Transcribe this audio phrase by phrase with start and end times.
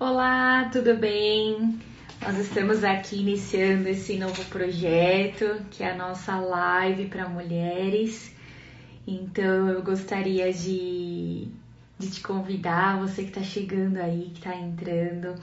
[0.00, 1.76] Olá, tudo bem?
[2.22, 8.32] Nós estamos aqui iniciando esse novo projeto, que é a nossa live para mulheres.
[9.04, 11.48] Então eu gostaria de,
[11.98, 15.34] de te convidar, você que está chegando aí, que está entrando,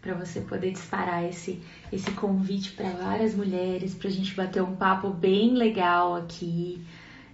[0.00, 1.60] para você poder disparar esse,
[1.92, 6.80] esse convite para várias mulheres, para a gente bater um papo bem legal aqui,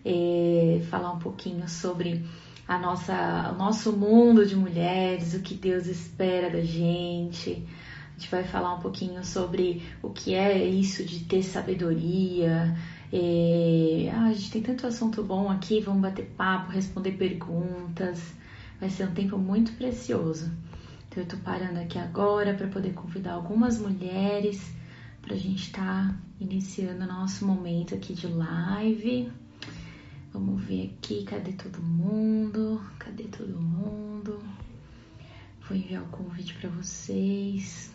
[0.03, 2.25] é, falar um pouquinho sobre
[2.73, 7.63] a nossa, o nosso mundo de mulheres, o que Deus espera da gente.
[8.09, 12.75] A gente vai falar um pouquinho sobre o que é isso de ter sabedoria.
[13.13, 14.11] É...
[14.15, 18.35] Ah, a gente tem tanto assunto bom aqui, vamos bater papo, responder perguntas.
[18.81, 20.51] Vai ser um tempo muito precioso.
[21.09, 24.75] Então eu tô parando aqui agora para poder convidar algumas mulheres
[25.21, 29.31] para a gente estar tá iniciando o nosso momento aqui de live.
[30.33, 32.81] Vamos ver aqui, cadê todo mundo?
[32.99, 34.43] Cadê todo mundo?
[35.69, 37.93] Vou enviar o convite para vocês.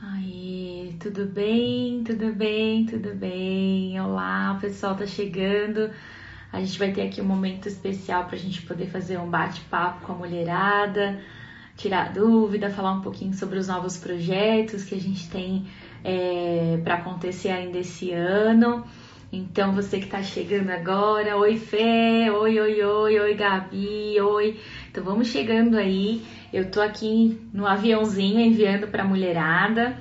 [0.00, 2.04] Aí, tudo bem?
[2.04, 2.86] Tudo bem?
[2.86, 4.00] Tudo bem?
[4.00, 5.90] Olá, o pessoal tá chegando.
[6.52, 10.06] A gente vai ter aqui um momento especial para a gente poder fazer um bate-papo
[10.06, 11.20] com a mulherada,
[11.76, 15.66] tirar dúvida, falar um pouquinho sobre os novos projetos que a gente tem
[16.06, 18.84] é, para acontecer ainda esse ano.
[19.32, 24.56] Então, você que está chegando agora, oi Fê, oi, oi, oi, oi Gabi, oi.
[24.88, 26.22] Então, vamos chegando aí.
[26.52, 29.98] Eu tô aqui no aviãozinho enviando para mulherada.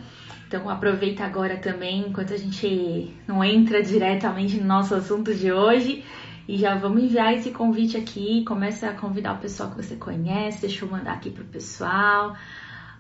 [0.48, 6.04] Então, aproveita agora também, enquanto a gente não entra diretamente no nosso assunto de hoje.
[6.48, 8.46] E já vamos enviar esse convite aqui.
[8.46, 10.62] Começa a convidar o pessoal que você conhece.
[10.62, 12.36] Deixa eu mandar aqui pro pessoal.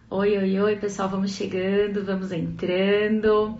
[0.07, 3.57] Oi, oi, oi, pessoal, vamos chegando, vamos entrando.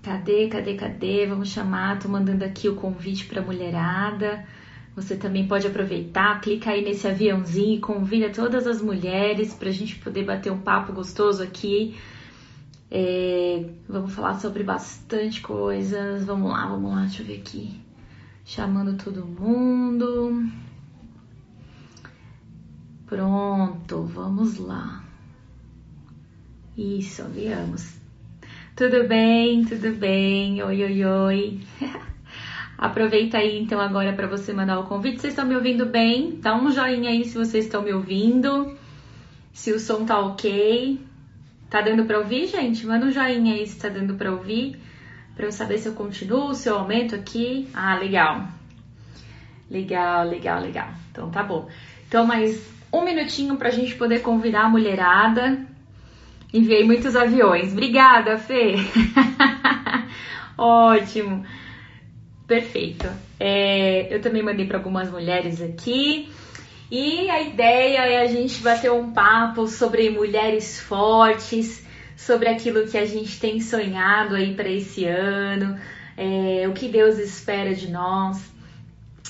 [0.00, 1.26] Cadê, cadê, cadê?
[1.26, 4.46] Vamos chamar, tô mandando aqui o convite para mulherada.
[4.94, 9.72] Você também pode aproveitar, clica aí nesse aviãozinho e convida todas as mulheres para a
[9.72, 11.96] gente poder bater um papo gostoso aqui.
[12.88, 16.24] É, vamos falar sobre bastante coisas.
[16.24, 17.80] Vamos lá, vamos lá, deixa eu ver aqui.
[18.44, 20.48] Chamando todo mundo.
[23.04, 25.01] Pronto, vamos lá.
[26.76, 28.00] Isso, viemos.
[28.74, 30.62] Tudo bem, tudo bem.
[30.62, 31.60] Oi, oi, oi.
[32.78, 35.20] Aproveita aí então agora para você mandar o convite.
[35.20, 36.38] Vocês estão me ouvindo bem?
[36.40, 38.74] Dá um joinha aí se vocês estão me ouvindo.
[39.52, 40.98] Se o som tá ok.
[41.68, 42.86] Tá dando para ouvir, gente?
[42.86, 44.80] Manda um joinha aí se tá dando para ouvir,
[45.36, 47.68] para eu saber se eu continuo, se eu aumento aqui.
[47.74, 48.48] Ah, legal.
[49.70, 50.88] Legal, legal, legal.
[51.10, 51.68] Então tá bom.
[52.08, 55.70] Então mais um minutinho para a gente poder convidar a mulherada
[56.52, 57.72] Enviei muitos aviões.
[57.72, 58.74] Obrigada, Fê.
[60.56, 61.44] Ótimo.
[62.46, 63.08] Perfeito.
[63.40, 66.30] É, eu também mandei para algumas mulheres aqui.
[66.90, 71.82] E a ideia é a gente bater um papo sobre mulheres fortes,
[72.14, 75.80] sobre aquilo que a gente tem sonhado aí para esse ano,
[76.18, 78.52] é, o que Deus espera de nós.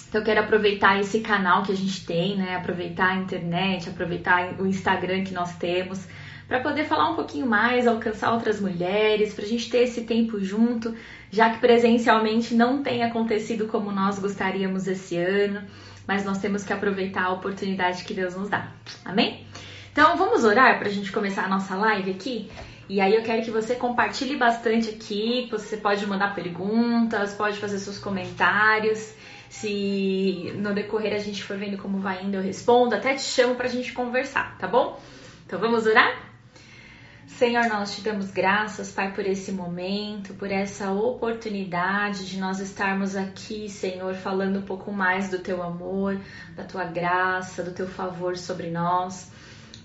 [0.08, 2.56] Então eu quero aproveitar esse canal que a gente tem, né?
[2.56, 6.04] Aproveitar a internet, aproveitar o Instagram que nós temos
[6.52, 10.38] para poder falar um pouquinho mais, alcançar outras mulheres, para a gente ter esse tempo
[10.38, 10.94] junto,
[11.30, 15.62] já que presencialmente não tem acontecido como nós gostaríamos esse ano,
[16.06, 18.68] mas nós temos que aproveitar a oportunidade que Deus nos dá.
[19.02, 19.46] Amém?
[19.92, 22.50] Então vamos orar para a gente começar a nossa live aqui?
[22.86, 27.78] E aí eu quero que você compartilhe bastante aqui, você pode mandar perguntas, pode fazer
[27.78, 29.14] seus comentários.
[29.48, 33.54] Se no decorrer a gente for vendo como vai indo, eu respondo, até te chamo
[33.54, 35.00] para a gente conversar, tá bom?
[35.46, 36.31] Então vamos orar?
[37.38, 43.16] Senhor, nós te damos graças, Pai, por esse momento, por essa oportunidade de nós estarmos
[43.16, 46.20] aqui, Senhor, falando um pouco mais do teu amor,
[46.54, 49.32] da tua graça, do teu favor sobre nós.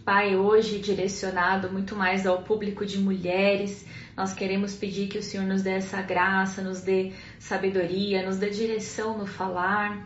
[0.06, 3.86] Pai, hoje direcionado muito mais ao público de mulheres,
[4.16, 8.50] nós queremos pedir que o Senhor nos dê essa graça, nos dê sabedoria, nos dê
[8.50, 10.06] direção no falar,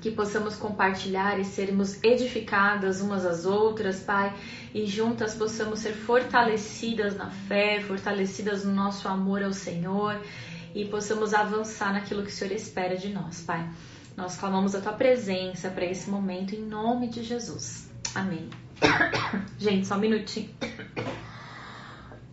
[0.00, 4.32] que possamos compartilhar e sermos edificadas umas às outras, Pai,
[4.72, 10.20] e juntas possamos ser fortalecidas na fé, fortalecidas no nosso amor ao Senhor
[10.74, 13.68] e possamos avançar naquilo que o Senhor espera de nós, Pai.
[14.16, 17.90] Nós clamamos a tua presença para esse momento em nome de Jesus.
[18.14, 18.48] Amém.
[19.58, 20.50] Gente, só um minutinho.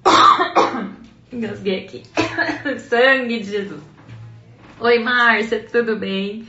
[1.31, 2.03] Engasguei aqui.
[2.79, 3.81] Sangue de Jesus.
[4.79, 6.47] Oi, Márcia, tudo bem?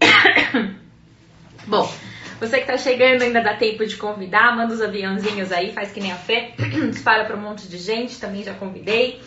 [1.66, 1.90] Bom,
[2.38, 6.00] você que tá chegando ainda dá tempo de convidar, manda os aviãozinhos aí, faz que
[6.00, 6.52] nem a fé,
[6.90, 9.20] dispara para um monte de gente, também já convidei.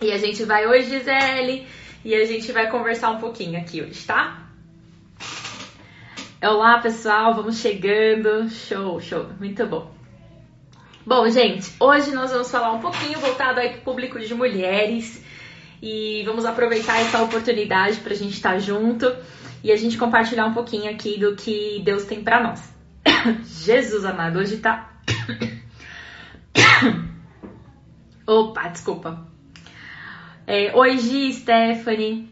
[0.00, 1.66] E a gente vai hoje, Gisele,
[2.04, 4.46] e a gente vai conversar um pouquinho aqui hoje, tá?
[6.42, 8.48] Olá, pessoal, vamos chegando.
[8.50, 9.90] Show, show, muito bom.
[11.04, 15.24] Bom, gente, hoje nós vamos falar um pouquinho voltado aí para o público de mulheres
[15.82, 19.06] e vamos aproveitar essa oportunidade para a gente estar tá junto
[19.62, 22.74] e a gente compartilhar um pouquinho aqui do que Deus tem para nós.
[23.44, 24.92] Jesus amado, hoje tá.
[28.26, 29.26] Opa, desculpa.
[30.46, 32.28] É, hoje, Stephanie.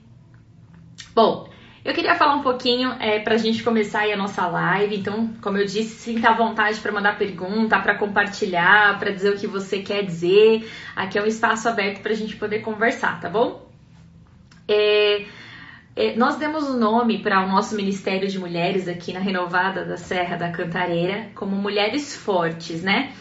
[1.14, 1.48] Bom,
[1.84, 4.96] eu queria falar um pouquinho é, para a gente começar aí a nossa live.
[4.96, 9.38] Então, como eu disse, sinta à vontade para mandar pergunta, para compartilhar, para dizer o
[9.38, 10.66] que você quer dizer.
[10.96, 13.68] Aqui é um espaço aberto para a gente poder conversar, tá bom?
[14.66, 15.26] É,
[16.16, 19.96] nós demos o um nome para o nosso Ministério de Mulheres aqui na Renovada da
[19.96, 23.12] Serra da Cantareira como Mulheres Fortes, né?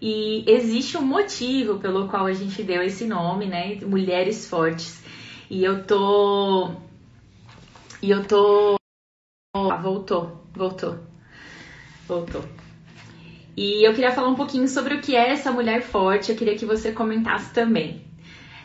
[0.00, 3.78] E existe um motivo pelo qual a gente deu esse nome, né?
[3.82, 5.02] Mulheres Fortes.
[5.50, 6.70] E eu tô
[8.02, 8.74] e eu tô.
[9.54, 10.98] Ah, voltou, voltou,
[12.08, 12.44] voltou.
[13.56, 16.32] E eu queria falar um pouquinho sobre o que é essa mulher forte.
[16.32, 18.04] Eu queria que você comentasse também.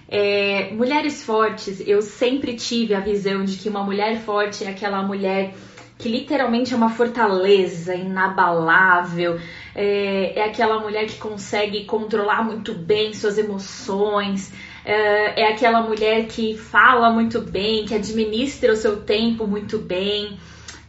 [0.10, 5.04] É, mulheres fortes, eu sempre tive a visão de que uma mulher forte é aquela
[5.04, 5.54] mulher
[5.98, 9.40] que literalmente é uma fortaleza inabalável,
[9.76, 14.54] é, é aquela mulher que consegue controlar muito bem suas emoções,
[14.86, 20.38] é, é aquela mulher que fala muito bem, que administra o seu tempo muito bem.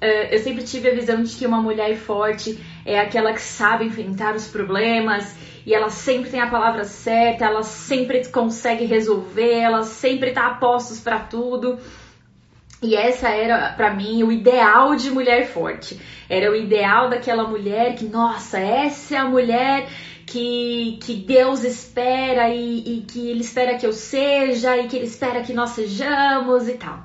[0.00, 3.84] É, eu sempre tive a visão de que uma mulher forte é aquela que sabe
[3.84, 5.34] enfrentar os problemas
[5.66, 10.54] e ela sempre tem a palavra certa, ela sempre consegue resolver, ela sempre tá a
[10.54, 11.78] postos para tudo.
[12.80, 16.00] E essa era para mim o ideal de mulher forte.
[16.28, 19.88] Era o ideal daquela mulher que, nossa, essa é a mulher
[20.24, 25.06] que, que Deus espera e, e que Ele espera que eu seja e que Ele
[25.06, 27.02] espera que nós sejamos e tal.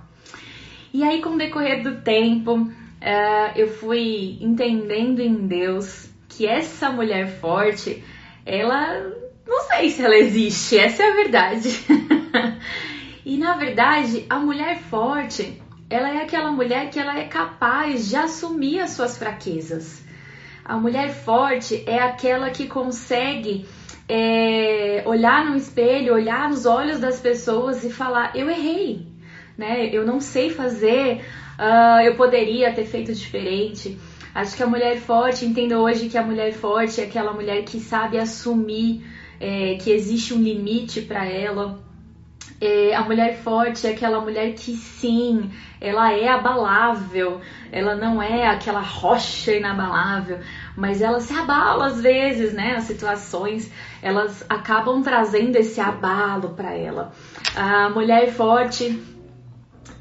[0.94, 2.72] E aí, com o decorrer do tempo,
[3.04, 8.04] uh, eu fui entendendo em Deus que essa mulher forte,
[8.46, 9.12] ela
[9.46, 11.70] não sei se ela existe, essa é a verdade.
[13.26, 18.16] e na verdade, a mulher forte, ela é aquela mulher que ela é capaz de
[18.16, 20.04] assumir as suas fraquezas.
[20.64, 23.66] A mulher forte é aquela que consegue
[24.08, 29.06] é, olhar no espelho, olhar nos olhos das pessoas e falar: eu errei,
[29.58, 29.90] né?
[29.94, 31.22] Eu não sei fazer,
[31.60, 33.98] uh, eu poderia ter feito diferente.
[34.34, 37.80] Acho que a mulher forte, entendo hoje que a mulher forte é aquela mulher que
[37.80, 39.06] sabe assumir
[39.40, 41.80] é, que existe um limite para ela.
[42.60, 45.52] É, a mulher forte é aquela mulher que sim,
[45.82, 47.42] ela é abalável,
[47.72, 50.40] ela não é aquela rocha inabalável,
[50.78, 52.76] mas ela se abala às vezes, né?
[52.78, 53.70] As situações,
[54.02, 57.12] elas acabam trazendo esse abalo para ela.
[57.54, 58.98] A mulher forte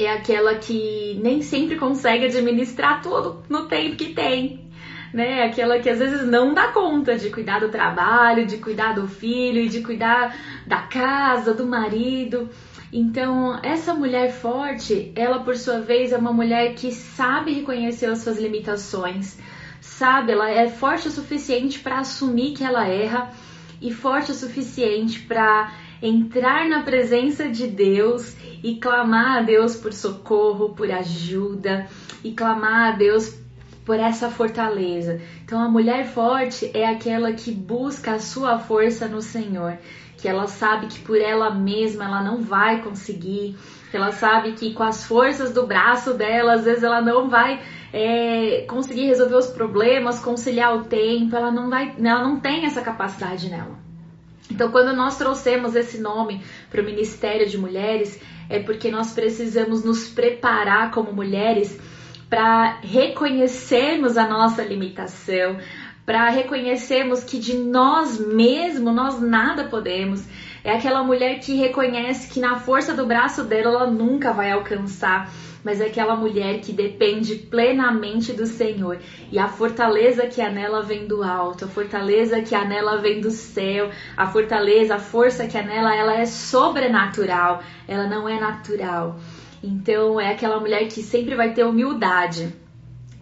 [0.04, 4.70] é aquela que nem sempre consegue administrar tudo no tempo que tem,
[5.12, 5.44] né?
[5.44, 9.68] Aquela que às vezes não dá conta de cuidar do trabalho, de cuidar do filho,
[9.68, 12.48] de cuidar da casa, do marido.
[12.92, 18.18] Então, essa mulher forte, ela por sua vez é uma mulher que sabe reconhecer as
[18.18, 19.38] suas limitações,
[19.80, 20.32] sabe?
[20.32, 23.32] Ela é forte o suficiente para assumir que ela erra
[23.80, 25.72] e forte o suficiente para
[26.02, 31.86] entrar na presença de Deus e clamar a Deus por socorro, por ajuda
[32.24, 33.40] e clamar a Deus
[33.84, 35.20] por essa fortaleza.
[35.44, 39.78] Então a mulher forte é aquela que busca a sua força no Senhor,
[40.16, 43.56] que ela sabe que por ela mesma ela não vai conseguir,
[43.90, 47.60] que ela sabe que com as forças do braço dela, às vezes ela não vai
[47.92, 52.80] é, conseguir resolver os problemas, conciliar o tempo, ela não vai, ela não tem essa
[52.82, 53.81] capacidade nela.
[54.52, 59.82] Então, quando nós trouxemos esse nome para o Ministério de Mulheres, é porque nós precisamos
[59.82, 61.80] nos preparar como mulheres
[62.28, 65.56] para reconhecermos a nossa limitação,
[66.04, 70.22] para reconhecermos que de nós mesmos nós nada podemos.
[70.62, 75.32] É aquela mulher que reconhece que na força do braço dela ela nunca vai alcançar,
[75.64, 78.98] mas é aquela mulher que depende plenamente do Senhor.
[79.30, 83.20] E a fortaleza que há nela vem do alto, a fortaleza que há nela vem
[83.20, 88.40] do céu, a fortaleza, a força que há nela, ela é sobrenatural, ela não é
[88.40, 89.18] natural.
[89.62, 92.52] Então é aquela mulher que sempre vai ter humildade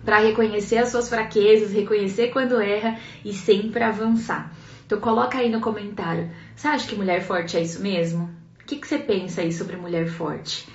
[0.05, 4.51] para reconhecer as suas fraquezas, reconhecer quando erra e sempre avançar.
[4.87, 6.31] Então coloca aí no comentário.
[6.57, 8.31] Você acha que mulher forte é isso mesmo?
[8.61, 10.67] O que, que você pensa aí sobre mulher forte?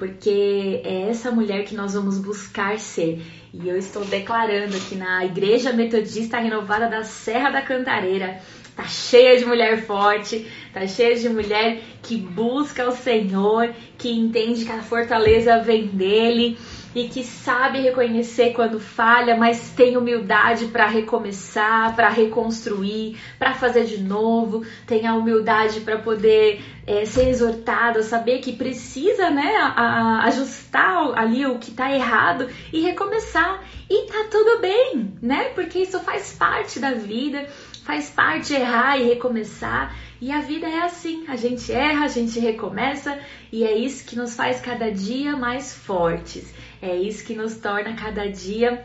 [0.00, 3.22] Porque é essa mulher que nós vamos buscar ser.
[3.54, 8.40] E eu estou declarando aqui na Igreja Metodista Renovada da Serra da Cantareira
[8.80, 14.64] Tá cheia de mulher forte, tá cheia de mulher que busca o Senhor, que entende
[14.64, 16.56] que a fortaleza vem dele,
[16.94, 23.84] e que sabe reconhecer quando falha, mas tem humildade para recomeçar, para reconstruir, para fazer
[23.84, 29.66] de novo, tem a humildade para poder é, ser exortada, saber que precisa né, a,
[29.66, 33.62] a, ajustar ali o que está errado e recomeçar.
[33.88, 35.50] E tá tudo bem, né?
[35.54, 37.46] Porque isso faz parte da vida,
[37.84, 39.94] faz parte errar e recomeçar.
[40.20, 43.18] E a vida é assim, a gente erra, a gente recomeça
[43.50, 46.52] e é isso que nos faz cada dia mais fortes.
[46.80, 48.84] É isso que nos torna cada dia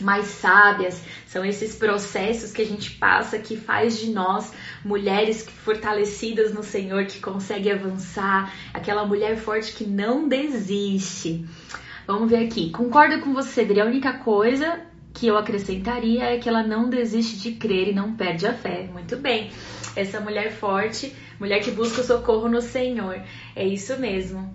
[0.00, 1.02] mais sábias.
[1.26, 4.52] São esses processos que a gente passa que faz de nós
[4.84, 11.44] mulheres fortalecidas no Senhor, que consegue avançar, aquela mulher forte que não desiste.
[12.06, 12.70] Vamos ver aqui.
[12.70, 13.80] Concordo com você, Adri.
[13.80, 14.80] A única coisa
[15.12, 18.88] que eu acrescentaria é que ela não desiste de crer e não perde a fé.
[18.92, 19.50] Muito bem
[19.96, 23.20] essa mulher forte, mulher que busca o socorro no Senhor.
[23.54, 24.54] É isso mesmo.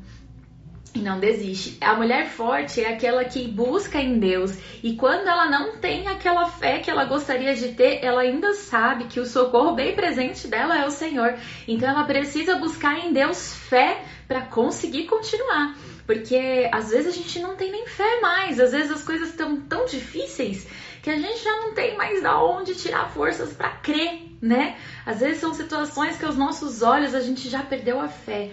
[0.95, 1.75] E não desiste.
[1.81, 6.45] A mulher forte é aquela que busca em Deus e quando ela não tem aquela
[6.45, 10.77] fé que ela gostaria de ter, ela ainda sabe que o socorro bem presente dela
[10.77, 11.35] é o Senhor.
[11.67, 15.75] Então ela precisa buscar em Deus fé para conseguir continuar.
[16.05, 19.61] Porque às vezes a gente não tem nem fé mais, às vezes as coisas estão
[19.61, 20.67] tão difíceis
[21.01, 24.77] que a gente já não tem mais da onde tirar forças para crer, né?
[25.05, 28.51] Às vezes são situações que aos nossos olhos a gente já perdeu a fé.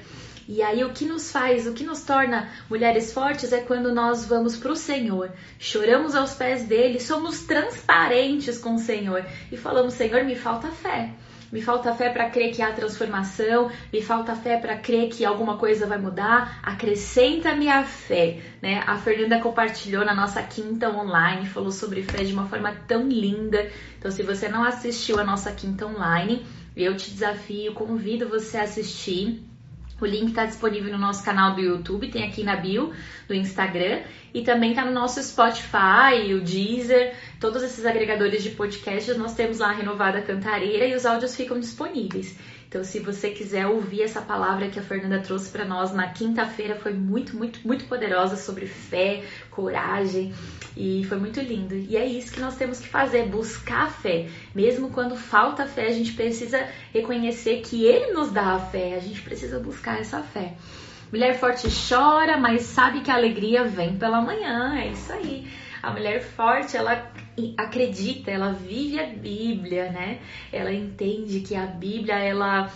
[0.53, 4.27] E aí o que nos faz, o que nos torna mulheres fortes é quando nós
[4.27, 5.31] vamos para o Senhor,
[5.61, 11.11] choramos aos pés dele, somos transparentes com o Senhor e falamos: Senhor, me falta fé
[11.53, 15.57] me falta fé para crer que há transformação, me falta fé para crer que alguma
[15.57, 18.85] coisa vai mudar, acrescenta-me a fé, né?
[18.87, 23.69] A Fernanda compartilhou na nossa quinta online, falou sobre fé de uma forma tão linda.
[23.99, 28.63] Então, se você não assistiu a nossa quinta online, eu te desafio, convido você a
[28.63, 29.50] assistir.
[30.01, 32.93] O link está disponível no nosso canal do YouTube, tem aqui na bio
[33.29, 34.01] do Instagram
[34.33, 39.17] e também está no nosso Spotify, o Deezer, todos esses agregadores de podcasts.
[39.17, 42.37] Nós temos lá a Renovada Cantareira e os áudios ficam disponíveis.
[42.71, 46.77] Então, se você quiser ouvir essa palavra que a Fernanda trouxe para nós na quinta-feira,
[46.77, 50.33] foi muito, muito, muito poderosa sobre fé, coragem
[50.77, 51.75] e foi muito lindo.
[51.75, 54.29] E é isso que nós temos que fazer, buscar a fé.
[54.55, 59.01] Mesmo quando falta fé, a gente precisa reconhecer que Ele nos dá a fé, a
[59.01, 60.55] gente precisa buscar essa fé.
[61.11, 65.51] Mulher forte chora, mas sabe que a alegria vem pela manhã, é isso aí.
[65.83, 67.11] A mulher forte, ela
[67.57, 70.21] acredita, ela vive a Bíblia, né?
[70.53, 72.71] Ela entende que a Bíblia, ela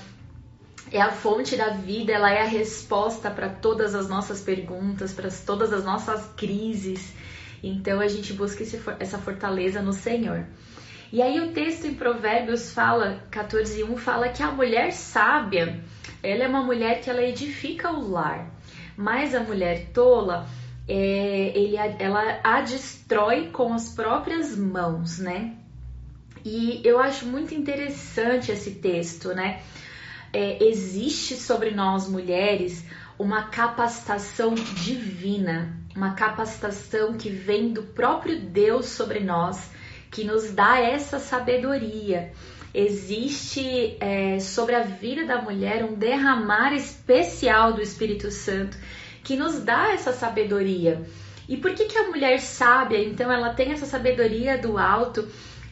[0.93, 5.29] é a fonte da vida, ela é a resposta para todas as nossas perguntas, para
[5.31, 7.15] todas as nossas crises.
[7.63, 10.47] Então a gente busca esse, essa fortaleza no Senhor.
[11.13, 15.81] E aí o texto em Provérbios fala, 14:1 fala que a mulher sábia,
[16.23, 18.51] ela é uma mulher que ela edifica o lar,
[18.97, 20.47] mas a mulher tola,
[20.87, 25.55] é, ele, ela a destrói com as próprias mãos, né?
[26.45, 29.63] E eu acho muito interessante esse texto, né?
[30.33, 32.85] É, existe sobre nós mulheres
[33.19, 39.71] uma capacitação divina, uma capacitação que vem do próprio Deus sobre nós,
[40.11, 42.33] que nos dá essa sabedoria.
[42.75, 48.77] Existe é, sobre a vida da mulher um derramar especial do Espírito Santo
[49.25, 51.03] que nos dá essa sabedoria.
[51.49, 55.27] E por que, que a mulher sábia, então, ela tem essa sabedoria do alto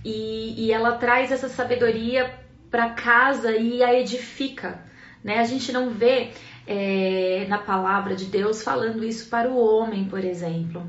[0.04, 2.34] e, e ela traz essa sabedoria
[2.70, 4.82] para casa e a edifica?
[5.22, 5.38] Né?
[5.38, 6.30] A gente não vê
[6.66, 10.86] é, na palavra de Deus falando isso para o homem, por exemplo.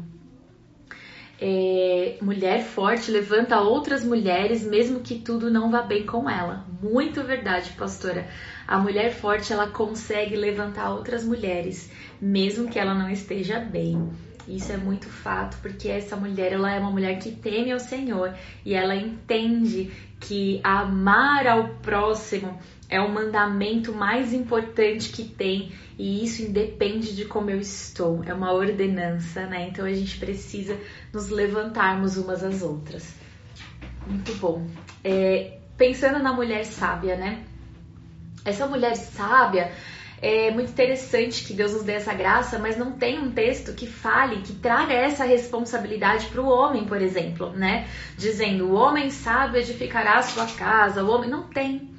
[1.40, 6.66] É, mulher forte levanta outras mulheres, mesmo que tudo não vá bem com ela.
[6.82, 8.28] Muito verdade, pastora.
[8.68, 11.92] A mulher forte ela consegue levantar outras mulheres,
[12.22, 14.10] mesmo que ela não esteja bem.
[14.48, 18.34] Isso é muito fato, porque essa mulher ela é uma mulher que teme ao Senhor
[18.66, 26.24] e ela entende que amar ao próximo é o mandamento mais importante que tem e
[26.24, 29.70] isso independe de como eu estou, é uma ordenança, né?
[29.70, 30.78] Então a gente precisa
[31.12, 33.16] nos levantarmos umas às outras.
[34.06, 34.68] Muito bom.
[35.04, 37.44] É, pensando na mulher sábia, né?
[38.46, 39.72] Essa mulher sábia
[40.22, 43.86] é muito interessante que Deus nos dê essa graça, mas não tem um texto que
[43.86, 47.88] fale, que traga essa responsabilidade para o homem, por exemplo, né?
[48.18, 51.90] Dizendo o homem sábio edificará a sua casa, o homem não tem.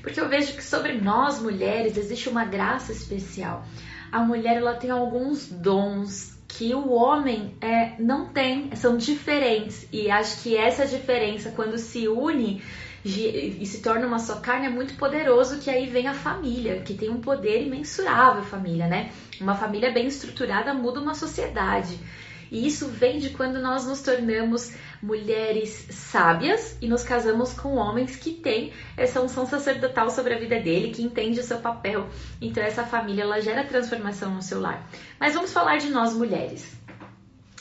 [0.00, 3.66] Porque eu vejo que sobre nós mulheres existe uma graça especial.
[4.10, 9.86] A mulher ela tem alguns dons que o homem é, não tem, são diferentes.
[9.92, 12.62] E acho que essa diferença, quando se une,
[13.08, 16.94] e se torna uma só carne é muito poderoso que aí vem a família, que
[16.94, 19.12] tem um poder imensurável família, né?
[19.40, 21.98] Uma família bem estruturada muda uma sociedade.
[22.50, 24.72] E isso vem de quando nós nos tornamos
[25.02, 30.60] mulheres sábias e nos casamos com homens que têm essa unção sacerdotal sobre a vida
[30.60, 32.08] dele, que entende o seu papel.
[32.40, 34.88] Então essa família ela gera transformação no seu lar.
[35.18, 36.76] Mas vamos falar de nós mulheres.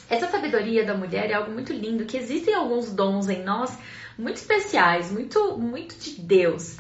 [0.08, 3.76] Essa sabedoria da mulher é algo muito lindo, que existem alguns dons em nós
[4.18, 6.78] muito especiais, muito muito de Deus.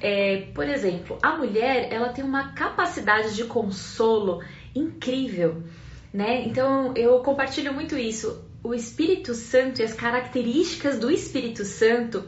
[0.00, 4.42] É, por exemplo, a mulher ela tem uma capacidade de consolo
[4.74, 5.62] incrível,
[6.12, 6.42] né?
[6.46, 12.24] Então eu compartilho muito isso o Espírito Santo e as características do Espírito Santo,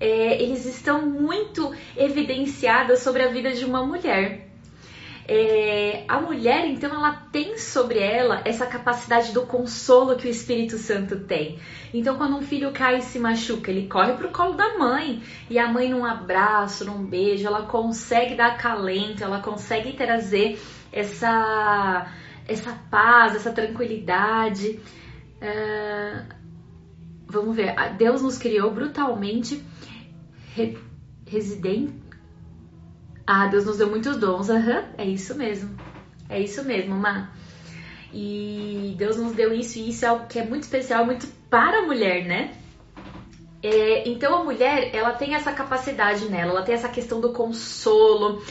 [0.00, 4.48] é, eles estão muito evidenciadas sobre a vida de uma mulher.
[5.26, 10.76] É, a mulher, então, ela tem sobre ela essa capacidade do consolo que o Espírito
[10.78, 11.58] Santo tem.
[11.94, 15.58] Então, quando um filho cai e se machuca, ele corre pro colo da mãe e
[15.58, 20.60] a mãe, num abraço, num beijo, ela consegue dar acalento, ela consegue trazer
[20.90, 22.12] essa,
[22.46, 24.80] essa paz, essa tranquilidade.
[25.40, 26.24] É,
[27.26, 27.74] vamos ver.
[27.96, 29.62] Deus nos criou brutalmente
[30.54, 30.76] re,
[31.26, 32.01] residente.
[33.26, 34.48] Ah, Deus nos deu muitos dons.
[34.48, 35.76] Uhum, é isso mesmo.
[36.28, 37.30] É isso mesmo, Má.
[38.12, 41.78] E Deus nos deu isso, e isso é algo que é muito especial, muito para
[41.78, 42.54] a mulher, né?
[43.62, 48.42] É, então a mulher, ela tem essa capacidade nela, ela tem essa questão do consolo,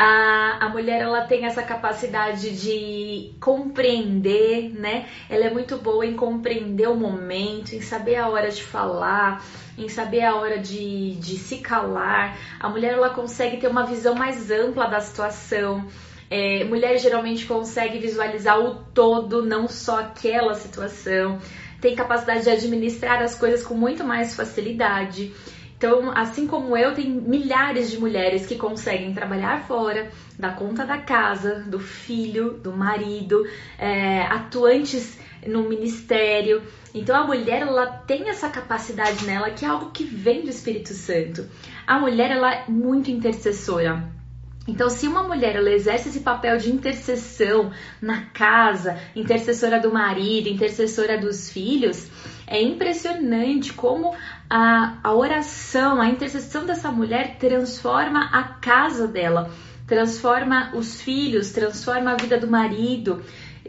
[0.00, 5.08] a, a mulher ela tem essa capacidade de compreender, né?
[5.28, 9.44] Ela é muito boa em compreender o momento, em saber a hora de falar,
[9.76, 12.38] em saber a hora de, de se calar.
[12.60, 15.84] A mulher ela consegue ter uma visão mais ampla da situação.
[16.30, 21.40] É, mulher geralmente consegue visualizar o todo, não só aquela situação.
[21.80, 25.32] Tem capacidade de administrar as coisas com muito mais facilidade.
[25.78, 30.98] Então, assim como eu, tem milhares de mulheres que conseguem trabalhar fora, dar conta da
[30.98, 33.46] casa, do filho, do marido,
[33.78, 35.16] é, atuantes
[35.46, 36.64] no ministério.
[36.92, 40.92] Então, a mulher ela tem essa capacidade nela que é algo que vem do Espírito
[40.94, 41.46] Santo.
[41.86, 44.18] A mulher ela é muito intercessora.
[44.66, 47.70] Então, se uma mulher ela exerce esse papel de intercessão
[48.02, 52.06] na casa, intercessora do marido, intercessora dos filhos,
[52.46, 54.14] é impressionante como
[54.50, 59.50] a, a oração, a intercessão dessa mulher transforma a casa dela,
[59.86, 63.22] transforma os filhos, transforma a vida do marido,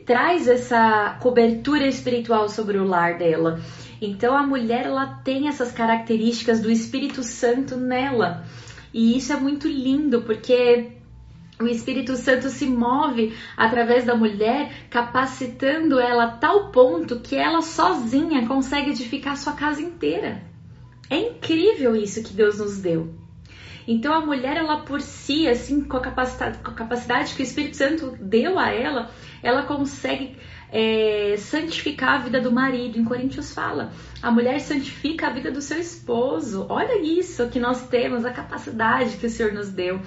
[0.06, 3.60] traz essa cobertura espiritual sobre o lar dela.
[4.02, 8.46] Então a mulher ela tem essas características do Espírito Santo nela.
[8.94, 10.94] E isso é muito lindo, porque
[11.60, 17.62] o Espírito Santo se move através da mulher, capacitando ela a tal ponto que ela
[17.62, 20.49] sozinha consegue edificar sua casa inteira.
[21.10, 23.14] É incrível isso que Deus nos deu.
[23.88, 27.44] Então a mulher, ela por si, assim, com a capacidade, com a capacidade que o
[27.44, 29.10] Espírito Santo deu a ela,
[29.42, 30.38] ela consegue
[30.72, 33.00] é, santificar a vida do marido.
[33.00, 33.92] Em Coríntios fala,
[34.22, 36.68] a mulher santifica a vida do seu esposo.
[36.70, 40.00] Olha isso que nós temos, a capacidade que o Senhor nos deu.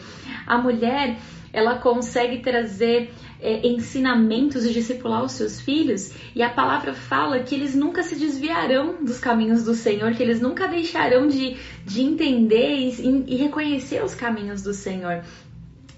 [0.47, 1.19] A mulher,
[1.53, 7.55] ela consegue trazer é, ensinamentos e discipular os seus filhos, e a palavra fala que
[7.55, 12.77] eles nunca se desviarão dos caminhos do Senhor, que eles nunca deixarão de, de entender
[12.77, 15.23] e, e reconhecer os caminhos do Senhor.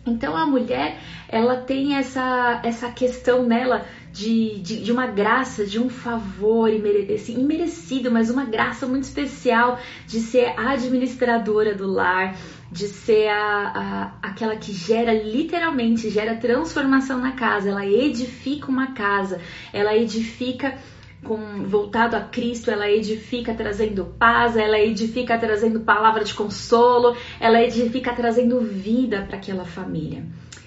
[0.06, 5.80] Então a mulher, ela tem essa, essa questão nela de, de, de, uma graça, de
[5.80, 6.70] um favor
[7.14, 12.36] assim, imerecido, mas uma graça muito especial de ser administradora do lar,
[12.70, 18.92] de ser a, a, aquela que gera literalmente, gera transformação na casa, ela edifica uma
[18.92, 19.40] casa,
[19.72, 20.77] ela edifica
[21.24, 27.62] com, voltado a Cristo, ela edifica trazendo paz, ela edifica trazendo palavra de consolo, ela
[27.62, 30.24] edifica trazendo vida para aquela família.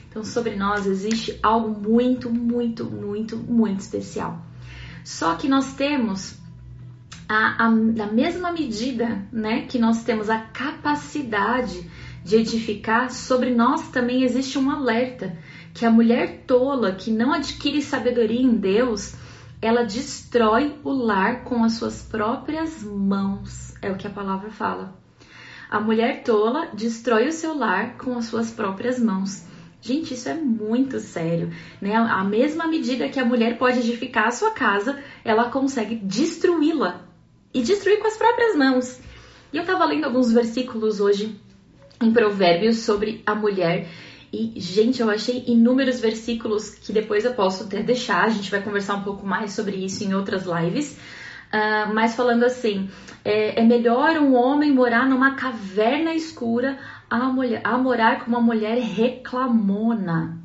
[0.10, 4.42] Então, sobre nós existe algo muito, muito, muito, muito especial.
[5.04, 6.38] Só que nós temos
[7.28, 11.90] a, a, na mesma medida né, que nós temos a capacidade
[12.24, 15.38] de edificar, sobre nós também existe um alerta
[15.74, 19.14] que a mulher tola que não adquire sabedoria em Deus,
[19.62, 23.76] ela destrói o lar com as suas próprias mãos.
[23.82, 24.96] É o que a palavra fala.
[25.70, 29.46] A mulher tola destrói o seu lar com as suas próprias mãos.
[29.82, 31.96] Gente, isso é muito sério, né?
[31.96, 37.07] A mesma medida que a mulher pode edificar a sua casa, ela consegue destruí-la
[37.58, 39.00] e destruir com as próprias mãos.
[39.52, 41.36] E eu tava lendo alguns versículos hoje
[42.02, 43.88] em Provérbios sobre a mulher
[44.32, 48.26] e, gente, eu achei inúmeros versículos que depois eu posso até deixar.
[48.26, 50.98] A gente vai conversar um pouco mais sobre isso em outras lives.
[51.48, 52.90] Uh, mas falando assim,
[53.24, 56.78] é, é melhor um homem morar numa caverna escura
[57.10, 60.38] a, mulher, a morar com uma mulher reclamona.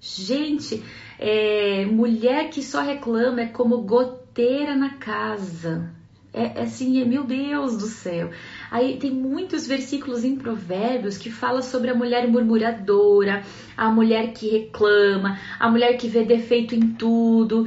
[0.00, 0.84] Gente,
[1.18, 3.84] é, mulher que só reclama é como
[4.36, 5.95] inteira na casa.
[6.36, 8.30] É, é assim, é, meu Deus do céu.
[8.70, 13.42] Aí tem muitos versículos em Provérbios que fala sobre a mulher murmuradora,
[13.74, 17.66] a mulher que reclama, a mulher que vê defeito em tudo.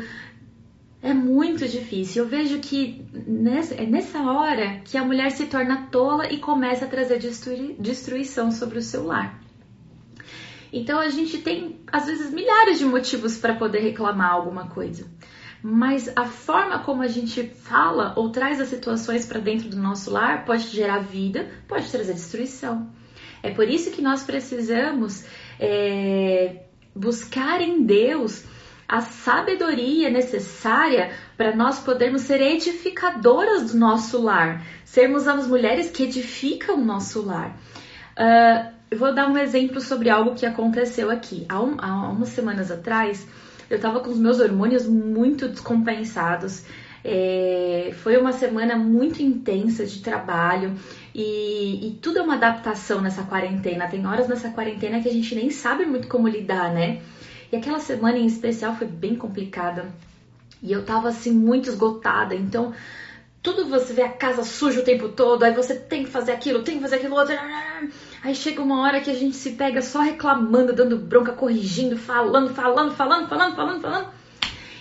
[1.02, 2.24] É muito difícil.
[2.24, 6.86] Eu vejo que nessa, é nessa hora que a mulher se torna tola e começa
[6.86, 9.42] a trazer destrui, destruição sobre o seu lar.
[10.72, 15.08] Então a gente tem, às vezes, milhares de motivos para poder reclamar alguma coisa
[15.62, 20.10] mas a forma como a gente fala ou traz as situações para dentro do nosso
[20.12, 22.90] lar pode gerar vida, pode trazer destruição.
[23.44, 25.26] É por isso que nós precisamos
[25.60, 26.64] é,
[26.96, 28.44] buscar em Deus
[28.88, 36.04] a sabedoria necessária para nós podermos ser edificadoras do nosso lar, sermos as mulheres que
[36.04, 37.56] edificam o nosso lar.
[38.18, 41.46] Uh, eu vou dar um exemplo sobre algo que aconteceu aqui.
[41.48, 43.28] Há, um, há umas semanas atrás,
[43.70, 46.64] eu tava com os meus hormônios muito descompensados.
[47.04, 50.76] É, foi uma semana muito intensa de trabalho
[51.16, 53.88] e, e, tudo é uma adaptação nessa quarentena.
[53.88, 57.02] Tem horas nessa quarentena que a gente nem sabe muito como lidar, né?
[57.52, 59.88] E aquela semana em especial foi bem complicada
[60.62, 62.36] e eu tava assim muito esgotada.
[62.36, 62.74] Então,
[63.42, 66.64] tudo você vê a casa suja o tempo todo, aí você tem que fazer aquilo,
[66.64, 67.36] tem que fazer aquilo outro.
[68.22, 72.54] Aí chega uma hora que a gente se pega só reclamando, dando bronca, corrigindo, falando,
[72.54, 74.10] falando, falando, falando, falando, falando.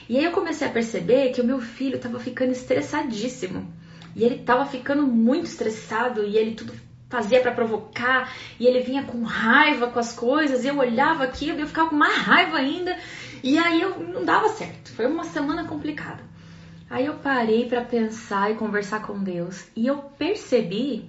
[0.08, 3.72] E aí eu comecei a perceber que o meu filho tava ficando estressadíssimo.
[4.16, 6.72] E ele tava ficando muito estressado e ele tudo
[7.08, 11.58] fazia para provocar e ele vinha com raiva com as coisas e eu olhava aquilo
[11.58, 12.98] e eu ficava com mais raiva ainda
[13.42, 14.90] e aí eu não dava certo.
[14.92, 16.27] Foi uma semana complicada.
[16.90, 21.08] Aí eu parei para pensar e conversar com Deus e eu percebi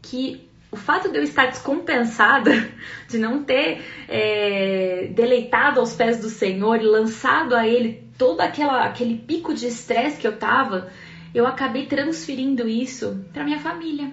[0.00, 2.52] que o fato de eu estar descompensada,
[3.08, 8.84] de não ter é, deleitado aos pés do Senhor e lançado a Ele todo aquela,
[8.84, 10.90] aquele pico de estresse que eu tava,
[11.34, 14.12] eu acabei transferindo isso para minha família.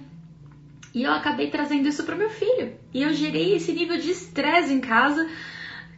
[0.94, 2.74] E eu acabei trazendo isso para meu filho.
[2.94, 5.28] E eu gerei esse nível de estresse em casa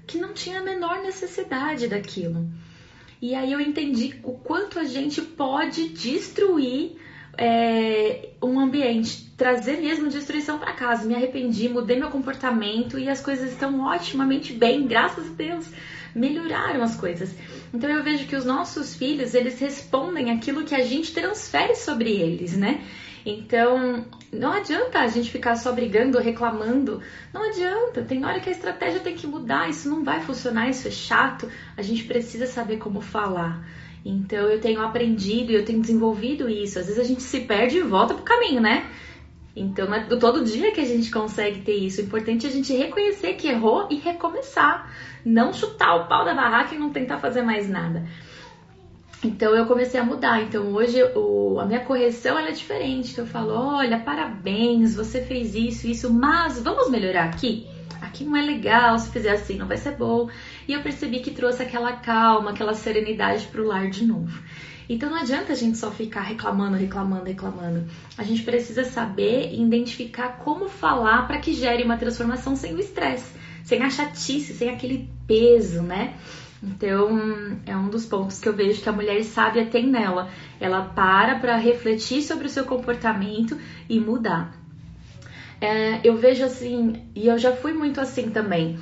[0.08, 2.48] que não tinha a menor necessidade daquilo.
[3.26, 6.96] E aí eu entendi o quanto a gente pode destruir
[7.36, 11.08] é, um ambiente, trazer mesmo destruição para casa.
[11.08, 15.66] Me arrependi, mudei meu comportamento e as coisas estão otimamente bem, graças a Deus.
[16.14, 17.34] Melhoraram as coisas.
[17.74, 22.12] Então eu vejo que os nossos filhos, eles respondem aquilo que a gente transfere sobre
[22.12, 22.84] eles, né?
[23.26, 27.02] Então, não adianta a gente ficar só brigando, reclamando.
[27.34, 28.04] Não adianta.
[28.04, 29.68] Tem hora que a estratégia tem que mudar.
[29.68, 31.50] Isso não vai funcionar, isso é chato.
[31.76, 33.66] A gente precisa saber como falar.
[34.06, 36.78] Então eu tenho aprendido e eu tenho desenvolvido isso.
[36.78, 38.88] Às vezes a gente se perde e volta pro caminho, né?
[39.56, 42.02] Então é todo dia que a gente consegue ter isso.
[42.02, 44.94] O importante é a gente reconhecer que errou e recomeçar.
[45.26, 48.06] Não chutar o pau da barraca e não tentar fazer mais nada.
[49.24, 50.42] Então eu comecei a mudar.
[50.42, 53.12] Então hoje o, a minha correção é diferente.
[53.12, 57.68] Então eu falo, olha, parabéns, você fez isso, isso, mas vamos melhorar aqui?
[58.02, 60.30] Aqui não é legal, se fizer assim não vai ser bom.
[60.68, 64.42] E eu percebi que trouxe aquela calma, aquela serenidade para o lar de novo.
[64.88, 67.86] Então não adianta a gente só ficar reclamando, reclamando, reclamando.
[68.18, 73.34] A gente precisa saber identificar como falar para que gere uma transformação sem o estresse,
[73.64, 76.14] sem a chatice, sem aquele peso, né?
[76.66, 80.30] Então, é um dos pontos que eu vejo que a mulher sábia tem nela.
[80.60, 84.52] Ela para para refletir sobre o seu comportamento e mudar.
[85.62, 88.80] É, eu vejo assim, e eu já fui muito assim também.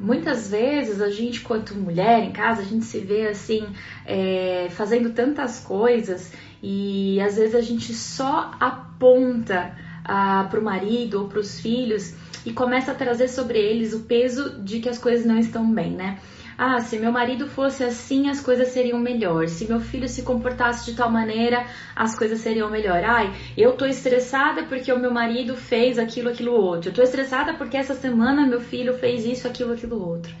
[0.00, 3.66] Muitas vezes a gente, quanto mulher em casa, a gente se vê assim,
[4.04, 11.20] é, fazendo tantas coisas e às vezes a gente só aponta ah, para o marido
[11.20, 14.98] ou para os filhos e começa a trazer sobre eles o peso de que as
[14.98, 16.18] coisas não estão bem, né?
[16.58, 19.46] Ah, se meu marido fosse assim, as coisas seriam melhor.
[19.46, 23.04] Se meu filho se comportasse de tal maneira, as coisas seriam melhor.
[23.04, 26.90] Ai, eu tô estressada porque o meu marido fez aquilo, aquilo outro.
[26.90, 30.34] Eu tô estressada porque essa semana meu filho fez isso, aquilo, aquilo outro.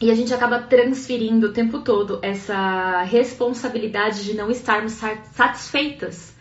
[0.00, 4.92] E a gente acaba transferindo o tempo todo essa responsabilidade de não estarmos
[5.32, 6.34] satisfeitas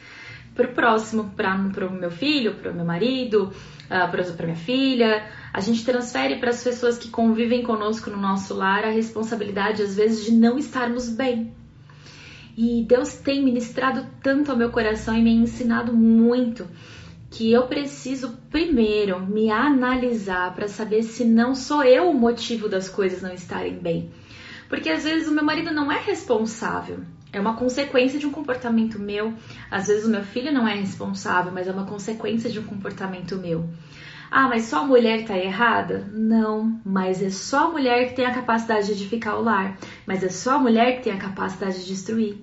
[0.53, 3.51] para o próximo, para o meu filho, para o meu marido,
[3.85, 5.23] uh, para minha filha.
[5.53, 9.95] A gente transfere para as pessoas que convivem conosco no nosso lar a responsabilidade, às
[9.95, 11.53] vezes, de não estarmos bem.
[12.57, 16.67] E Deus tem ministrado tanto ao meu coração e me ensinado muito
[17.29, 22.89] que eu preciso primeiro me analisar para saber se não sou eu o motivo das
[22.89, 24.11] coisas não estarem bem.
[24.69, 26.99] Porque às vezes o meu marido não é responsável,
[27.31, 29.33] é uma consequência de um comportamento meu.
[29.69, 33.35] Às vezes o meu filho não é responsável, mas é uma consequência de um comportamento
[33.35, 33.67] meu.
[34.35, 36.09] Ah, mas só a mulher está errada?
[36.11, 39.77] Não, mas é só a mulher que tem a capacidade de edificar o lar.
[40.07, 42.39] Mas é só a mulher que tem a capacidade de destruir.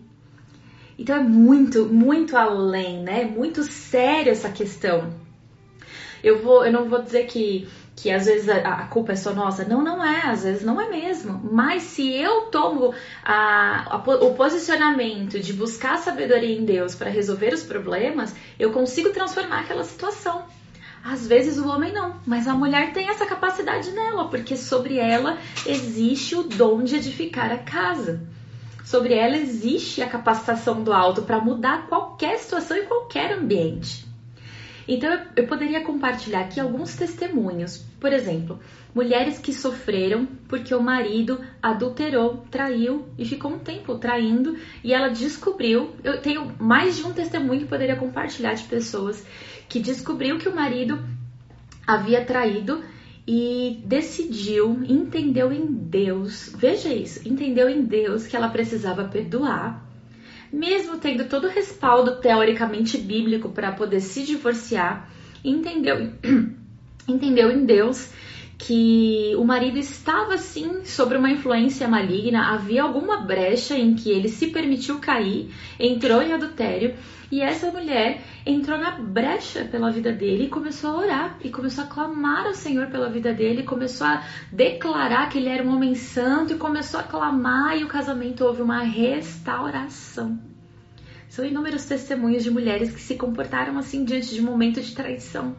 [0.97, 3.25] Então é muito, muito além, né?
[3.25, 5.13] Muito sério essa questão.
[6.23, 9.35] Eu vou, eu não vou dizer que que às vezes a, a, culpa é só
[9.35, 9.65] nossa.
[9.65, 11.41] Não, não é, às vezes não é mesmo.
[11.53, 17.53] Mas se eu tomo a, a, o posicionamento de buscar sabedoria em Deus para resolver
[17.53, 20.45] os problemas, eu consigo transformar aquela situação.
[21.03, 25.39] Às vezes o homem não, mas a mulher tem essa capacidade nela, porque sobre ela
[25.67, 28.21] existe o dom de edificar a casa.
[28.85, 34.11] Sobre ela existe a capacitação do alto para mudar qualquer situação e qualquer ambiente.
[34.87, 37.85] Então eu poderia compartilhar aqui alguns testemunhos.
[38.01, 38.59] Por exemplo,
[38.93, 45.09] mulheres que sofreram porque o marido adulterou, traiu e ficou um tempo traindo e ela
[45.09, 45.95] descobriu.
[46.03, 49.25] Eu tenho mais de um testemunho que poderia compartilhar de pessoas
[49.71, 51.03] que descobriu que o marido
[51.87, 52.85] havia traído
[53.27, 59.89] e decidiu, entendeu em Deus, veja isso, entendeu em Deus que ela precisava perdoar
[60.53, 65.09] mesmo tendo todo o respaldo teoricamente bíblico para poder se divorciar,
[65.45, 66.13] entendeu,
[67.07, 68.11] entendeu em Deus
[68.61, 74.29] que o marido estava sim sobre uma influência maligna, havia alguma brecha em que ele
[74.29, 76.95] se permitiu cair, entrou em adultério
[77.33, 81.85] e essa mulher entrou na brecha pela vida dele e começou a orar e começou
[81.85, 85.95] a clamar ao Senhor pela vida dele, começou a declarar que ele era um homem
[85.95, 90.39] santo e começou a clamar e o casamento houve uma restauração.
[91.31, 95.57] São inúmeros testemunhos de mulheres que se comportaram assim diante de um momento de traição.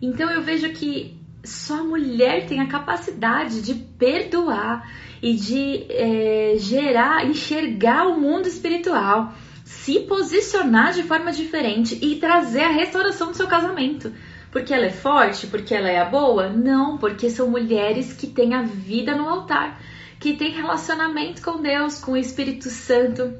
[0.00, 4.88] Então eu vejo que só a mulher tem a capacidade de perdoar
[5.20, 9.32] e de é, gerar, enxergar o mundo espiritual,
[9.64, 14.12] se posicionar de forma diferente e trazer a restauração do seu casamento.
[14.50, 15.46] Porque ela é forte?
[15.46, 16.48] Porque ela é a boa?
[16.50, 19.80] Não, porque são mulheres que têm a vida no altar,
[20.20, 23.32] que têm relacionamento com Deus, com o Espírito Santo.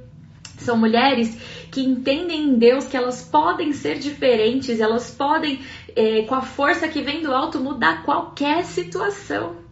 [0.62, 1.36] São mulheres
[1.70, 5.60] que entendem em Deus que elas podem ser diferentes, elas podem,
[5.94, 9.62] é, com a força que vem do alto, mudar qualquer situação.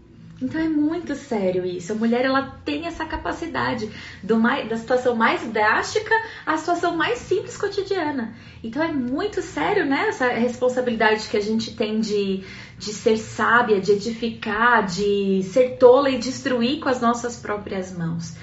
[0.42, 1.92] Então é muito sério isso.
[1.92, 3.90] A mulher ela tem essa capacidade
[4.22, 6.14] mais, da situação mais drástica
[6.46, 8.34] à situação mais simples cotidiana.
[8.64, 10.06] Então é muito sério, né?
[10.08, 12.42] Essa responsabilidade que a gente tem de,
[12.78, 18.34] de ser sábia, de edificar, de ser tola e destruir com as nossas próprias mãos.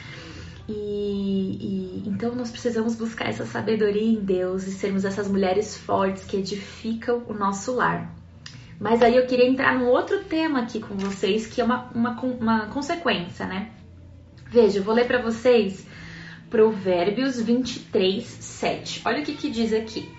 [0.67, 6.25] E, e, então nós precisamos buscar essa sabedoria em Deus e sermos essas mulheres fortes
[6.25, 8.13] que edificam o nosso lar.
[8.79, 12.21] Mas aí eu queria entrar num outro tema aqui com vocês, que é uma, uma,
[12.21, 13.71] uma consequência, né?
[14.49, 15.85] Veja, eu vou ler para vocês
[16.49, 19.01] Provérbios 23, 7.
[19.05, 20.09] Olha o que, que diz aqui.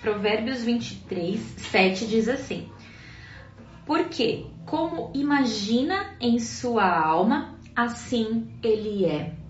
[0.00, 2.68] Provérbios 23, 7 diz assim:
[3.86, 9.41] Porque como imagina em sua alma, assim ele é.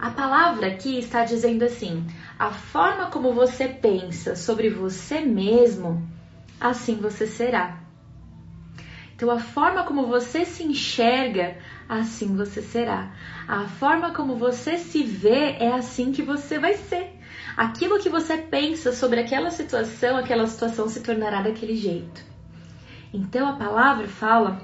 [0.00, 2.06] A palavra aqui está dizendo assim:
[2.38, 6.06] a forma como você pensa sobre você mesmo,
[6.60, 7.80] assim você será.
[9.14, 11.56] Então, a forma como você se enxerga,
[11.88, 13.12] assim você será.
[13.48, 17.14] A forma como você se vê é assim que você vai ser.
[17.56, 22.22] Aquilo que você pensa sobre aquela situação, aquela situação se tornará daquele jeito.
[23.10, 24.60] Então, a palavra fala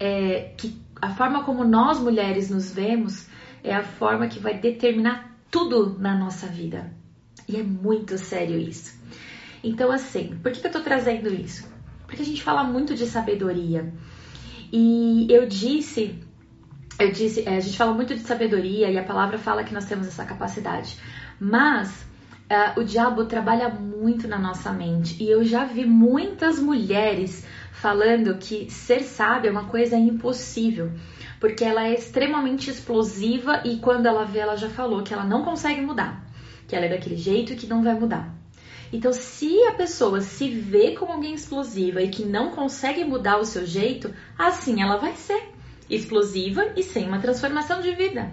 [0.00, 3.28] é, que a forma como nós mulheres nos vemos
[3.62, 6.92] é a forma que vai determinar tudo na nossa vida.
[7.48, 9.00] E é muito sério isso.
[9.62, 11.68] Então, assim, por que, eu tô trazendo isso?
[12.06, 13.92] Porque a gente fala muito de sabedoria.
[14.72, 16.18] E eu disse,
[16.98, 19.84] eu disse, é, a gente fala muito de sabedoria e a palavra fala que nós
[19.84, 20.98] temos essa capacidade.
[21.38, 22.06] Mas
[22.50, 25.22] uh, o diabo trabalha muito na nossa mente.
[25.22, 30.92] E eu já vi muitas mulheres falando que ser sábia é uma coisa impossível
[31.42, 35.42] porque ela é extremamente explosiva e quando ela vê, ela já falou que ela não
[35.42, 36.24] consegue mudar,
[36.68, 38.32] que ela é daquele jeito e que não vai mudar.
[38.92, 43.44] Então, se a pessoa se vê como alguém explosiva e que não consegue mudar o
[43.44, 45.42] seu jeito, assim ela vai ser
[45.90, 48.30] explosiva e sem uma transformação de vida.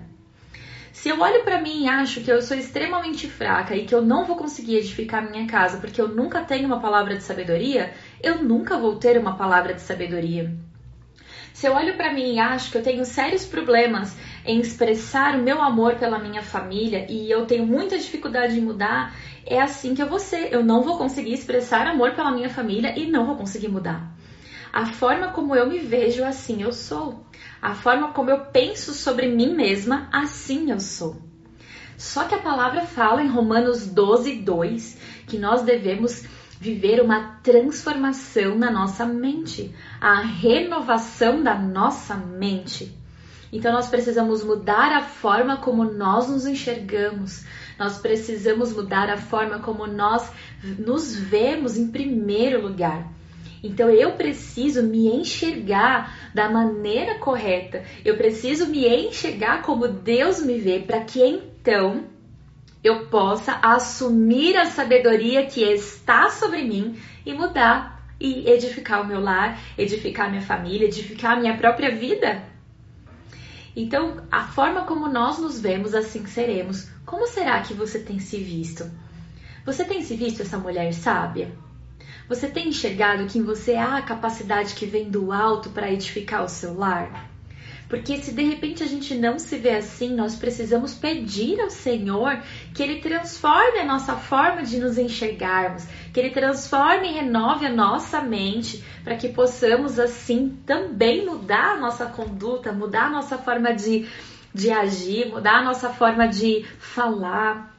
[1.00, 4.02] Se eu olho para mim e acho que eu sou extremamente fraca e que eu
[4.02, 8.44] não vou conseguir edificar minha casa porque eu nunca tenho uma palavra de sabedoria, eu
[8.44, 10.54] nunca vou ter uma palavra de sabedoria.
[11.54, 15.42] Se eu olho para mim e acho que eu tenho sérios problemas em expressar o
[15.42, 20.04] meu amor pela minha família e eu tenho muita dificuldade em mudar, é assim que
[20.04, 20.52] eu vou ser.
[20.52, 24.06] Eu não vou conseguir expressar amor pela minha família e não vou conseguir mudar.
[24.74, 27.24] A forma como eu me vejo, assim eu sou.
[27.62, 31.18] A forma como eu penso sobre mim mesma, assim eu sou.
[31.98, 36.24] Só que a palavra fala em Romanos 12, 2 que nós devemos
[36.60, 42.98] viver uma transformação na nossa mente, a renovação da nossa mente.
[43.52, 47.46] Então nós precisamos mudar a forma como nós nos enxergamos.
[47.78, 50.32] Nós precisamos mudar a forma como nós
[50.64, 53.08] nos vemos em primeiro lugar.
[53.64, 57.84] Então eu preciso me enxergar da maneira correta.
[58.06, 62.06] Eu preciso me enxergar como Deus me vê para que então
[62.84, 69.20] eu possa assumir a sabedoria que está sobre mim e mudar e edificar o meu
[69.20, 72.44] lar, edificar a minha família, edificar a minha própria vida.
[73.76, 76.90] Então, a forma como nós nos vemos, assim seremos.
[77.06, 78.90] Como será que você tem se visto?
[79.66, 81.52] Você tem se visto essa mulher sábia?
[82.30, 86.44] Você tem enxergado que em você há a capacidade que vem do alto para edificar
[86.44, 87.28] o seu lar?
[87.90, 92.40] Porque se de repente a gente não se vê assim, nós precisamos pedir ao Senhor
[92.72, 97.74] que Ele transforme a nossa forma de nos enxergarmos, que Ele transforme e renove a
[97.74, 103.74] nossa mente, para que possamos assim também mudar a nossa conduta, mudar a nossa forma
[103.74, 104.08] de,
[104.54, 107.76] de agir, mudar a nossa forma de falar.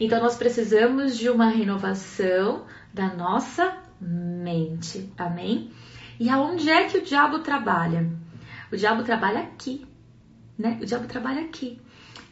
[0.00, 5.12] Então nós precisamos de uma renovação da nossa mente.
[5.16, 5.70] Amém?
[6.18, 8.10] E aonde é que o diabo trabalha?
[8.72, 9.86] O diabo trabalha aqui,
[10.58, 10.78] né?
[10.80, 11.80] O diabo trabalha aqui.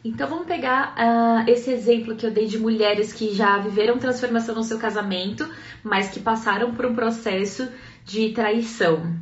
[0.03, 4.55] Então vamos pegar uh, esse exemplo que eu dei de mulheres que já viveram transformação
[4.55, 5.47] no seu casamento,
[5.83, 7.67] mas que passaram por um processo
[8.05, 9.17] de traição.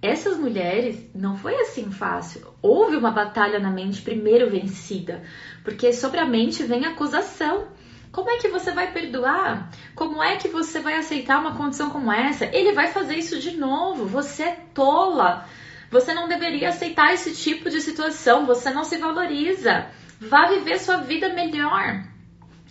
[0.00, 2.42] Essas mulheres não foi assim fácil.
[2.60, 5.22] Houve uma batalha na mente primeiro vencida,
[5.62, 7.68] porque sobre a mente vem acusação.
[8.12, 9.70] Como é que você vai perdoar?
[9.94, 12.44] Como é que você vai aceitar uma condição como essa?
[12.44, 14.04] Ele vai fazer isso de novo.
[14.04, 15.48] Você é tola.
[15.90, 19.86] Você não deveria aceitar esse tipo de situação, você não se valoriza.
[20.20, 22.04] Vá viver sua vida melhor.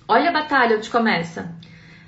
[0.08, 1.56] Olha a batalha onde começa.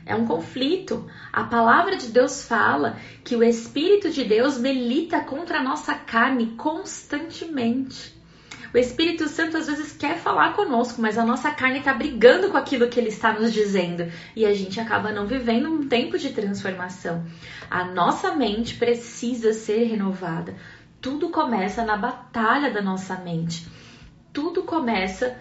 [0.05, 1.09] É um conflito.
[1.31, 6.55] A palavra de Deus fala que o Espírito de Deus milita contra a nossa carne
[6.57, 8.13] constantemente.
[8.73, 12.57] O Espírito Santo às vezes quer falar conosco, mas a nossa carne está brigando com
[12.57, 16.31] aquilo que ele está nos dizendo e a gente acaba não vivendo um tempo de
[16.31, 17.23] transformação.
[17.69, 20.55] A nossa mente precisa ser renovada
[21.03, 23.67] tudo começa na batalha da nossa mente.
[24.31, 25.37] Tudo começa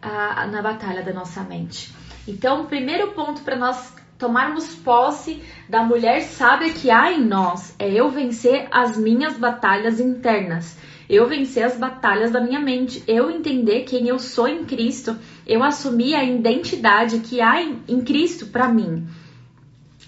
[0.00, 1.94] a, na batalha da nossa mente.
[2.26, 7.76] Então, o primeiro ponto para nós tomarmos posse da mulher sábia que há em nós
[7.78, 10.78] é eu vencer as minhas batalhas internas.
[11.08, 15.16] Eu vencer as batalhas da minha mente, eu entender quem eu sou em Cristo,
[15.46, 19.06] eu assumir a identidade que há em, Cristo para mim.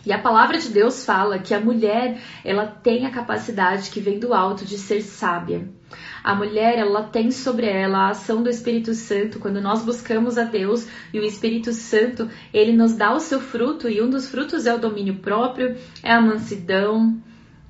[0.05, 4.19] E a palavra de Deus fala que a mulher, ela tem a capacidade que vem
[4.19, 5.69] do alto de ser sábia.
[6.23, 9.39] A mulher, ela tem sobre ela a ação do Espírito Santo.
[9.39, 13.89] Quando nós buscamos a Deus e o Espírito Santo, ele nos dá o seu fruto
[13.89, 17.19] e um dos frutos é o domínio próprio, é a mansidão,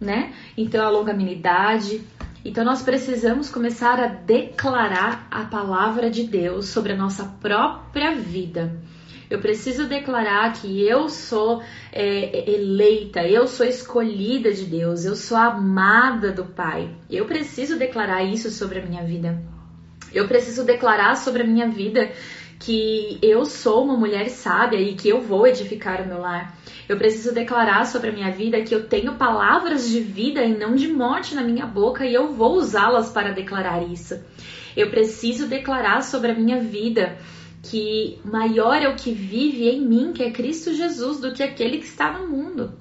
[0.00, 0.32] né?
[0.56, 2.00] Então a longanimidade.
[2.44, 8.80] Então nós precisamos começar a declarar a palavra de Deus sobre a nossa própria vida.
[9.28, 15.36] Eu preciso declarar que eu sou é, eleita, eu sou escolhida de Deus, eu sou
[15.36, 16.90] amada do Pai.
[17.08, 19.40] Eu preciso declarar isso sobre a minha vida.
[20.12, 22.10] Eu preciso declarar sobre a minha vida
[22.60, 26.54] que eu sou uma mulher sábia e que eu vou edificar o meu lar.
[26.86, 30.74] Eu preciso declarar sobre a minha vida que eu tenho palavras de vida e não
[30.74, 34.20] de morte na minha boca e eu vou usá-las para declarar isso.
[34.76, 37.16] Eu preciso declarar sobre a minha vida
[37.62, 41.78] que maior é o que vive em mim, que é Cristo Jesus, do que aquele
[41.78, 42.74] que está no mundo.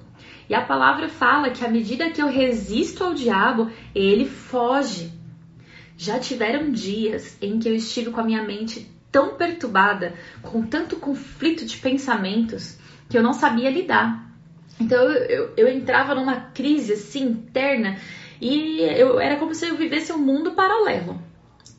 [0.46, 5.10] E a palavra fala que à medida que eu resisto ao diabo, ele foge.
[5.96, 10.96] Já tiveram dias em que eu estive com a minha mente tão perturbada, com tanto
[10.96, 14.30] conflito de pensamentos, que eu não sabia lidar.
[14.80, 17.98] Então eu, eu, eu entrava numa crise assim interna
[18.40, 21.20] e eu era como se eu vivesse um mundo paralelo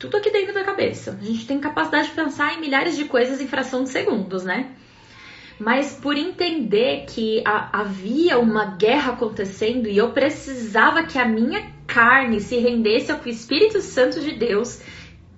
[0.02, 1.16] tudo aqui dentro da cabeça.
[1.20, 4.72] A gente tem capacidade de pensar em milhares de coisas em fração de segundos, né?
[5.60, 11.70] Mas por entender que a, havia uma guerra acontecendo e eu precisava que a minha
[11.86, 14.80] carne se rendesse ao que o Espírito Santo de Deus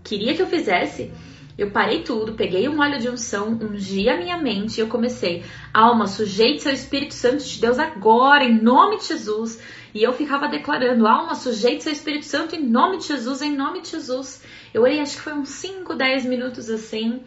[0.02, 1.12] queria que eu fizesse,
[1.56, 5.44] eu parei tudo, peguei um óleo de unção, ungi a minha mente e eu comecei,
[5.72, 9.62] alma, sujeite-se ao Espírito Santo de Deus agora, em nome de Jesus.
[9.94, 13.82] E eu ficava declarando, alma, sujeite-se ao Espírito Santo em nome de Jesus, em nome
[13.82, 14.42] de Jesus.
[14.72, 17.22] Eu orei, acho que foi uns 5, 10 minutos assim,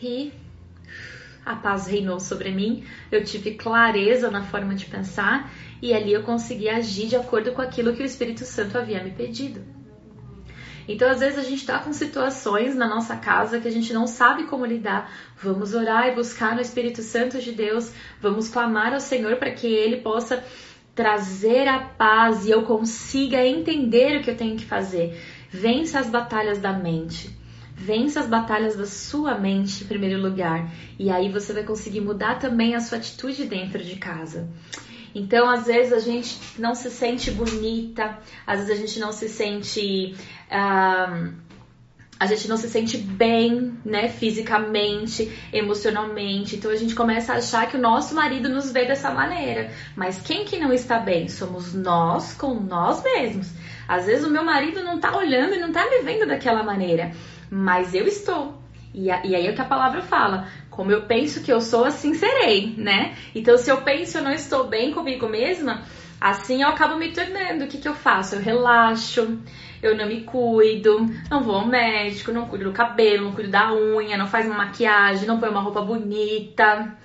[0.00, 0.32] e
[1.44, 2.84] a paz reinou sobre mim.
[3.12, 5.52] Eu tive clareza na forma de pensar,
[5.82, 9.10] e ali eu consegui agir de acordo com aquilo que o Espírito Santo havia me
[9.10, 9.77] pedido.
[10.88, 14.06] Então, às vezes, a gente está com situações na nossa casa que a gente não
[14.06, 15.12] sabe como lidar.
[15.36, 19.66] Vamos orar e buscar no Espírito Santo de Deus, vamos clamar ao Senhor para que
[19.66, 20.42] Ele possa
[20.94, 25.16] trazer a paz e eu consiga entender o que eu tenho que fazer.
[25.50, 27.30] Vença as batalhas da mente.
[27.74, 30.72] Vença as batalhas da sua mente em primeiro lugar.
[30.98, 34.48] E aí você vai conseguir mudar também a sua atitude dentro de casa.
[35.14, 39.28] Então, às vezes a gente não se sente bonita, às vezes a gente não se
[39.28, 40.14] sente.
[40.50, 46.56] A gente não se sente bem, né, fisicamente, emocionalmente.
[46.56, 49.70] Então a gente começa a achar que o nosso marido nos vê dessa maneira.
[49.94, 51.28] Mas quem que não está bem?
[51.28, 53.52] Somos nós com nós mesmos.
[53.86, 57.12] Às vezes o meu marido não tá olhando e não tá me vendo daquela maneira,
[57.50, 58.60] mas eu estou.
[58.92, 60.48] E, a, e aí é o que a palavra fala.
[60.70, 63.16] Como eu penso que eu sou, assim serei, né?
[63.34, 65.82] Então se eu penso eu não estou bem comigo mesma,
[66.20, 67.64] assim eu acabo me tornando.
[67.64, 68.36] O que, que eu faço?
[68.36, 69.38] Eu relaxo
[69.82, 73.72] eu não me cuido, não vou ao médico, não cuido do cabelo, não cuido da
[73.72, 76.96] unha, não faz uma maquiagem, não põe uma roupa bonita.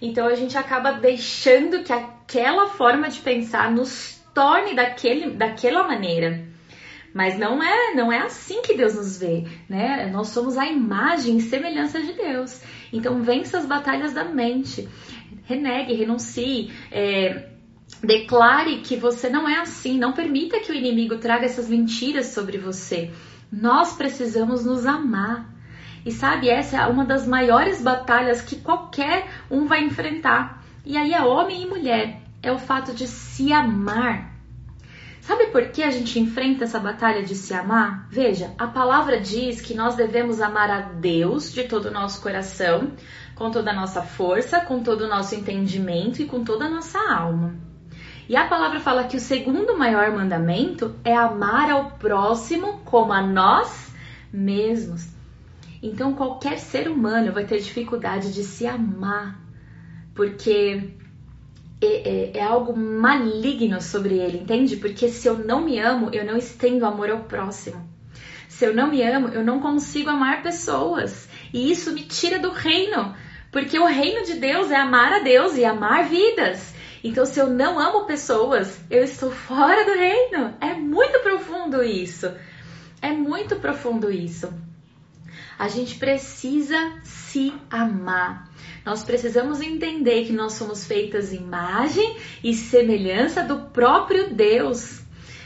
[0.00, 6.46] Então a gente acaba deixando que aquela forma de pensar nos torne daquele, daquela maneira.
[7.14, 10.06] Mas não é, não é assim que Deus nos vê, né?
[10.12, 12.62] Nós somos a imagem e semelhança de Deus.
[12.92, 14.86] Então vença as batalhas da mente.
[15.44, 17.48] Renegue, renuncie, é,
[18.02, 19.98] Declare que você não é assim.
[19.98, 23.10] Não permita que o inimigo traga essas mentiras sobre você.
[23.50, 25.52] Nós precisamos nos amar.
[26.06, 30.62] E sabe, essa é uma das maiores batalhas que qualquer um vai enfrentar.
[30.84, 32.22] E aí é homem e mulher.
[32.42, 34.32] É o fato de se amar.
[35.20, 38.08] Sabe por que a gente enfrenta essa batalha de se amar?
[38.10, 42.92] Veja, a palavra diz que nós devemos amar a Deus de todo o nosso coração,
[43.34, 46.98] com toda a nossa força, com todo o nosso entendimento e com toda a nossa
[46.98, 47.67] alma.
[48.28, 53.22] E a palavra fala que o segundo maior mandamento é amar ao próximo como a
[53.22, 53.90] nós
[54.30, 55.08] mesmos.
[55.82, 59.40] Então, qualquer ser humano vai ter dificuldade de se amar,
[60.14, 60.90] porque
[61.80, 64.76] é, é, é, algo maligno sobre ele, entende?
[64.76, 67.88] Porque se eu não me amo, eu não estendo amor ao próximo.
[68.48, 71.28] Se eu não me amo, eu não consigo amar pessoas.
[71.54, 73.14] E isso me tira do reino,
[73.52, 76.74] porque o reino de Deus é amar a Deus e amar vidas.
[77.02, 80.54] Então, se eu não amo pessoas, eu estou fora do reino.
[80.60, 82.32] É muito profundo isso.
[83.00, 84.52] É muito profundo isso.
[85.58, 88.48] A gente precisa se amar.
[88.84, 95.02] Nós precisamos entender que nós somos feitas imagem e semelhança do próprio Deus.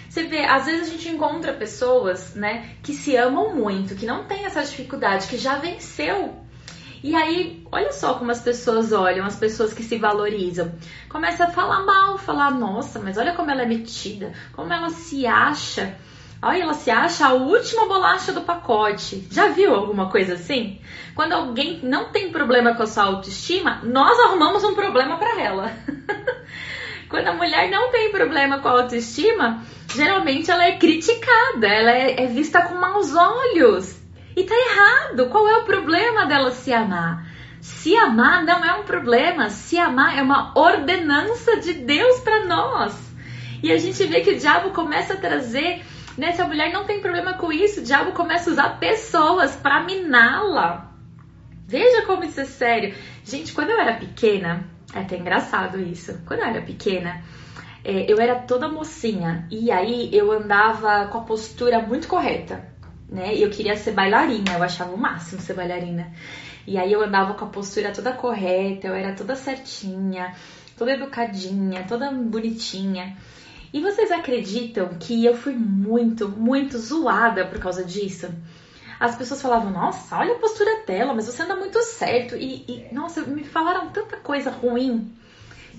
[0.09, 4.25] Você vê, às vezes a gente encontra pessoas, né, que se amam muito, que não
[4.25, 6.37] tem essa dificuldade, que já venceu
[7.03, 10.73] e aí, olha só como as pessoas olham, as pessoas que se valorizam.
[11.09, 15.27] Começa a falar mal, falar, nossa, mas olha como ela é metida, como ela se
[15.27, 15.97] acha.
[16.41, 19.27] Olha, ela se acha a última bolacha do pacote.
[19.31, 20.81] Já viu alguma coisa assim?
[21.15, 25.73] Quando alguém não tem problema com a sua autoestima, nós arrumamos um problema para ela.
[27.09, 32.25] Quando a mulher não tem problema com a autoestima, geralmente ela é criticada, ela é,
[32.25, 34.02] é vista com maus olhos.
[34.37, 35.29] E tá errado.
[35.29, 37.27] Qual é o problema dela se amar?
[37.61, 42.93] Se amar não é um problema, se amar é uma ordenança de Deus para nós.
[43.63, 45.85] E a gente vê que o diabo começa a trazer,
[46.19, 46.33] né?
[46.33, 49.85] Se a mulher não tem problema com isso, o diabo começa a usar pessoas para
[49.85, 50.91] miná-la.
[51.69, 52.95] Veja como isso é sério.
[53.25, 56.21] Gente, quando eu era pequena, é até engraçado isso.
[56.27, 57.23] Quando eu era pequena,
[57.85, 62.72] é, eu era toda mocinha e aí eu andava com a postura muito correta
[63.13, 63.35] né?
[63.35, 66.13] E eu queria ser bailarina, eu achava o máximo ser bailarina.
[66.67, 70.35] E aí eu andava com a postura toda correta, eu era toda certinha,
[70.77, 73.17] toda educadinha, toda bonitinha.
[73.73, 78.29] E vocês acreditam que eu fui muito, muito zoada por causa disso?
[78.99, 82.37] As pessoas falavam, nossa, olha a postura dela, mas você anda muito certo.
[82.37, 85.13] E, e nossa, me falaram tanta coisa ruim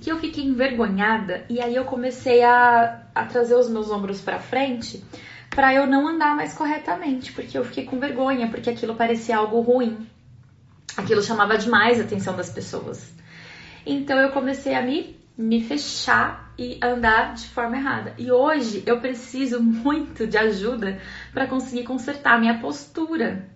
[0.02, 1.46] que eu fiquei envergonhada.
[1.50, 5.04] E aí eu comecei a, a trazer os meus ombros para frente
[5.56, 9.62] para eu não andar mais corretamente, porque eu fiquei com vergonha, porque aquilo parecia algo
[9.62, 10.08] ruim.
[10.98, 13.14] Aquilo chamava demais a atenção das pessoas.
[13.86, 18.14] Então eu comecei a me, me fechar e andar de forma errada.
[18.18, 21.00] E hoje eu preciso muito de ajuda
[21.34, 23.50] para conseguir consertar minha postura.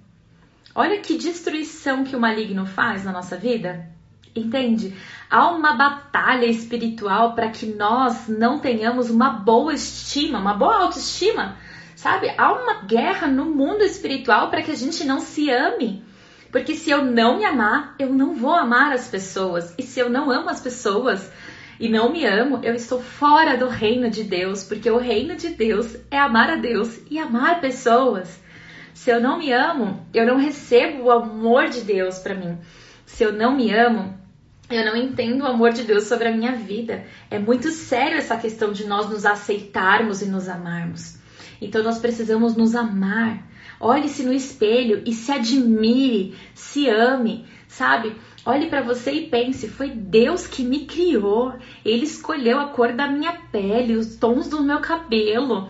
[0.73, 3.87] Olha que destruição que o maligno faz na nossa vida.
[4.35, 4.95] Entende?
[5.29, 11.57] Há uma batalha espiritual para que nós não tenhamos uma boa estima, uma boa autoestima
[11.97, 12.31] Sabe?
[12.37, 16.05] Há uma guerra no mundo espiritual para que a gente não se ame.
[16.51, 19.73] Porque se eu não me amar, eu não vou amar as pessoas.
[19.79, 21.27] E se eu não amo as pessoas
[21.79, 24.63] e não me amo, eu estou fora do reino de Deus.
[24.63, 28.39] Porque o reino de Deus é amar a Deus e amar pessoas.
[28.93, 32.59] Se eu não me amo, eu não recebo o amor de Deus para mim.
[33.07, 34.15] Se eu não me amo,
[34.69, 37.05] eu não entendo o amor de Deus sobre a minha vida.
[37.31, 41.16] É muito sério essa questão de nós nos aceitarmos e nos amarmos.
[41.61, 43.45] Então nós precisamos nos amar.
[43.79, 48.15] Olhe-se no espelho e se admire, se ame, sabe?
[48.45, 51.53] Olhe para você e pense: foi Deus que me criou.
[51.83, 55.69] Ele escolheu a cor da minha pele, os tons do meu cabelo.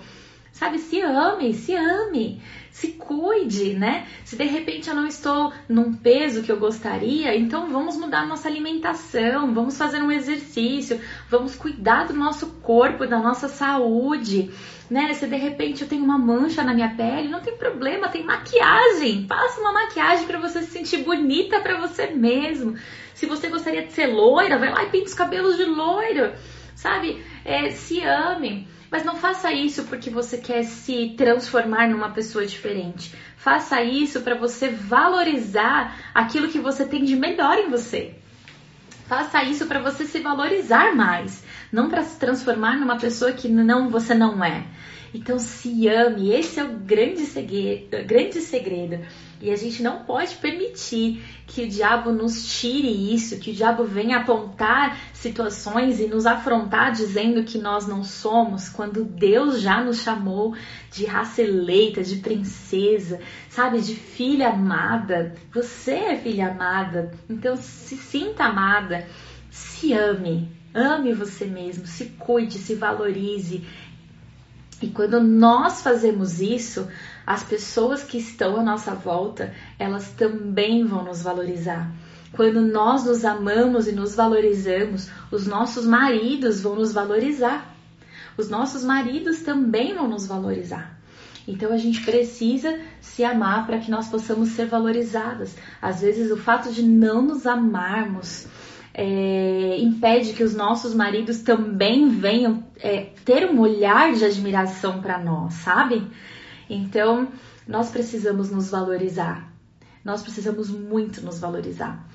[0.51, 2.41] Sabe, se ame, se ame,
[2.77, 4.05] se cuide, né?
[4.23, 8.47] Se de repente eu não estou num peso que eu gostaria, então vamos mudar nossa
[8.47, 14.51] alimentação, vamos fazer um exercício, vamos cuidar do nosso corpo, da nossa saúde,
[14.91, 15.11] né?
[15.15, 19.25] Se de repente eu tenho uma mancha na minha pele, não tem problema, tem maquiagem.
[19.25, 22.77] Passa uma maquiagem para você se sentir bonita para você mesmo.
[23.15, 26.31] Se você gostaria de ser loira, vai lá e pinta os cabelos de loiro,
[26.75, 27.25] sabe?
[27.43, 28.67] É, se ame.
[28.89, 33.13] Mas não faça isso porque você quer se transformar numa pessoa diferente.
[33.35, 38.15] Faça isso para você valorizar aquilo que você tem de melhor em você.
[39.07, 43.89] Faça isso para você se valorizar mais, não para se transformar numa pessoa que não
[43.89, 44.65] você não é.
[45.13, 49.05] Então se ame, esse é o grande segredo, grande segredo.
[49.39, 53.83] E a gente não pode permitir que o diabo nos tire isso, que o diabo
[53.83, 60.01] venha apontar situações e nos afrontar dizendo que nós não somos, quando Deus já nos
[60.01, 60.55] chamou
[60.91, 65.35] de raça eleita, de princesa, sabe, de filha amada.
[65.53, 69.07] Você é filha amada, então se sinta amada,
[69.51, 73.63] se ame, ame você mesmo, se cuide, se valorize.
[74.81, 76.87] E quando nós fazemos isso,
[77.27, 81.91] as pessoas que estão à nossa volta, elas também vão nos valorizar.
[82.31, 87.75] Quando nós nos amamos e nos valorizamos, os nossos maridos vão nos valorizar.
[88.37, 90.97] Os nossos maridos também vão nos valorizar.
[91.45, 95.53] Então a gente precisa se amar para que nós possamos ser valorizadas.
[95.81, 98.47] Às vezes o fato de não nos amarmos
[98.93, 105.19] é, impede que os nossos maridos também venham é, ter um olhar de admiração para
[105.19, 106.07] nós, sabe?
[106.69, 107.29] Então,
[107.67, 109.51] nós precisamos nos valorizar.
[110.03, 112.07] Nós precisamos muito nos valorizar.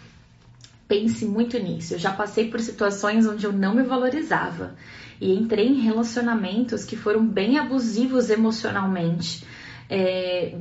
[0.89, 1.95] Pense muito nisso.
[1.95, 4.75] Eu já passei por situações onde eu não me valorizava
[5.21, 9.47] e entrei em relacionamentos que foram bem abusivos emocionalmente.
[9.89, 10.59] É,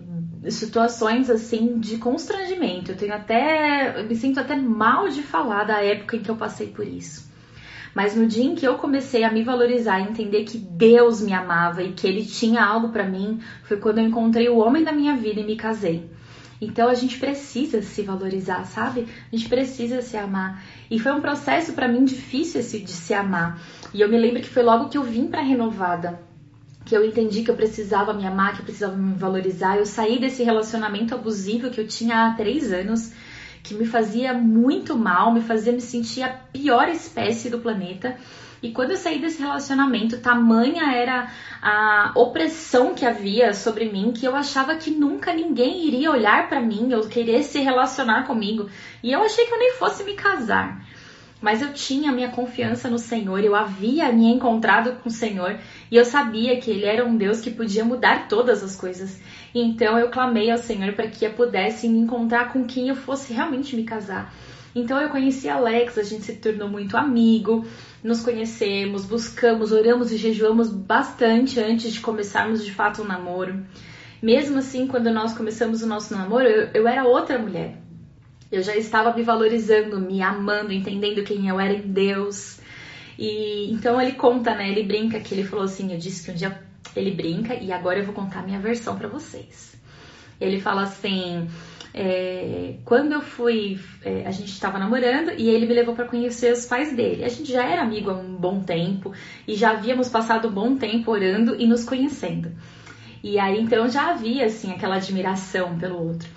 [0.50, 2.92] situações assim de constrangimento.
[2.92, 6.36] Eu tenho até, eu me sinto até mal de falar da época em que eu
[6.36, 7.30] passei por isso.
[7.94, 11.34] Mas no dia em que eu comecei a me valorizar e entender que Deus me
[11.34, 14.92] amava e que Ele tinha algo para mim, foi quando eu encontrei o homem da
[14.92, 16.10] minha vida e me casei.
[16.62, 19.08] Então a gente precisa se valorizar, sabe?
[19.32, 20.64] A gente precisa se amar.
[20.89, 23.60] E foi um processo para mim difícil esse de se amar.
[23.94, 26.20] E eu me lembro que foi logo que eu vim para Renovada
[26.86, 29.78] que eu entendi que eu precisava me amar, que eu precisava me valorizar.
[29.78, 33.14] Eu saí desse relacionamento abusivo que eu tinha há três anos
[33.64, 38.18] que me fazia muito mal, me fazia me sentir a pior espécie do planeta.
[38.62, 41.32] E quando eu saí desse relacionamento, tamanha era
[41.62, 46.62] a opressão que havia sobre mim que eu achava que nunca ninguém iria olhar para
[46.62, 48.70] mim ou querer se relacionar comigo.
[49.01, 50.80] E eu achei que eu nem fosse me casar.
[51.42, 55.58] Mas eu tinha minha confiança no Senhor, eu havia me encontrado com o Senhor
[55.89, 59.20] e eu sabia que Ele era um Deus que podia mudar todas as coisas.
[59.54, 63.34] Então eu clamei ao Senhor para que eu pudesse me encontrar com quem eu fosse
[63.34, 64.32] realmente me casar.
[64.76, 67.66] Então eu conheci Alex, a gente se tornou muito amigo,
[68.04, 73.66] nos conhecemos, buscamos, oramos e jejuamos bastante antes de começarmos de fato o um namoro.
[74.22, 77.82] Mesmo assim, quando nós começamos o nosso namoro, eu, eu era outra mulher.
[78.52, 82.60] Eu já estava me valorizando, me amando, entendendo quem eu era em Deus.
[83.18, 84.70] E então ele conta, né?
[84.70, 86.62] Ele brinca que ele falou assim: eu disse que um dia
[86.95, 89.76] ele brinca e agora eu vou contar a minha versão para vocês.
[90.39, 91.47] Ele fala assim:
[91.93, 96.52] é, quando eu fui, é, a gente estava namorando e ele me levou para conhecer
[96.52, 97.24] os pais dele.
[97.24, 99.14] A gente já era amigo há um bom tempo
[99.47, 102.52] e já havíamos passado um bom tempo orando e nos conhecendo.
[103.24, 106.28] E aí então já havia assim aquela admiração pelo outro.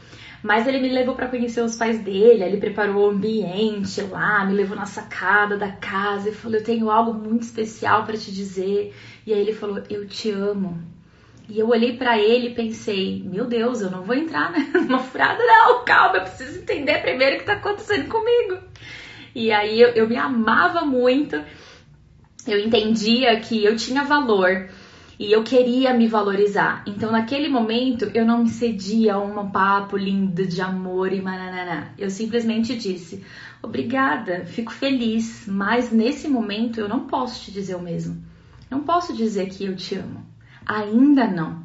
[0.45, 4.53] Mas ele me levou para conhecer os pais dele, ele preparou o ambiente lá, me
[4.53, 8.95] levou na sacada da casa e falou: Eu tenho algo muito especial para te dizer.
[9.27, 10.79] E aí ele falou: Eu te amo.
[11.49, 14.71] E eu olhei para ele e pensei: Meu Deus, eu não vou entrar né?
[14.87, 18.59] numa furada, não, calma, eu preciso entender primeiro o que tá acontecendo comigo.
[19.35, 21.43] E aí eu, eu me amava muito,
[22.47, 24.69] eu entendia que eu tinha valor
[25.19, 26.83] e eu queria me valorizar.
[26.87, 31.93] Então, naquele momento, eu não me cedia a um papo lindo de amor e mananana.
[31.97, 33.25] Eu simplesmente disse:
[33.63, 38.23] Obrigada, fico feliz, mas nesse momento eu não posso te dizer o mesmo.
[38.71, 40.25] Não posso dizer que eu te amo.
[40.67, 41.63] Ainda não.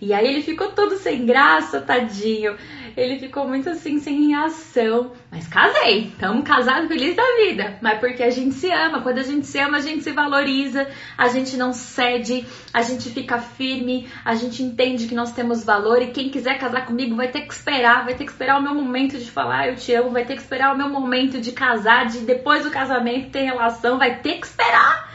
[0.00, 2.56] E aí ele ficou todo sem graça, tadinho.
[2.96, 5.12] Ele ficou muito assim, sem reação.
[5.30, 7.78] Mas casei, estamos casados felizes da vida.
[7.80, 9.00] Mas porque a gente se ama.
[9.00, 10.88] Quando a gente se ama, a gente se valoriza,
[11.18, 16.02] a gente não cede, a gente fica firme, a gente entende que nós temos valor
[16.02, 18.74] e quem quiser casar comigo vai ter que esperar, vai ter que esperar o meu
[18.74, 22.06] momento de falar eu te amo, vai ter que esperar o meu momento de casar,
[22.06, 25.12] de depois do casamento ter relação, vai ter que esperar.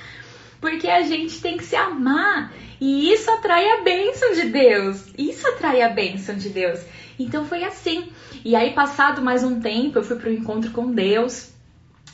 [0.60, 2.52] Porque a gente tem que se amar.
[2.82, 5.06] E isso atrai a bênção de Deus.
[5.18, 6.80] Isso atrai a bênção de Deus.
[7.20, 8.08] Então foi assim.
[8.46, 11.52] E aí, passado mais um tempo, eu fui para o encontro com Deus.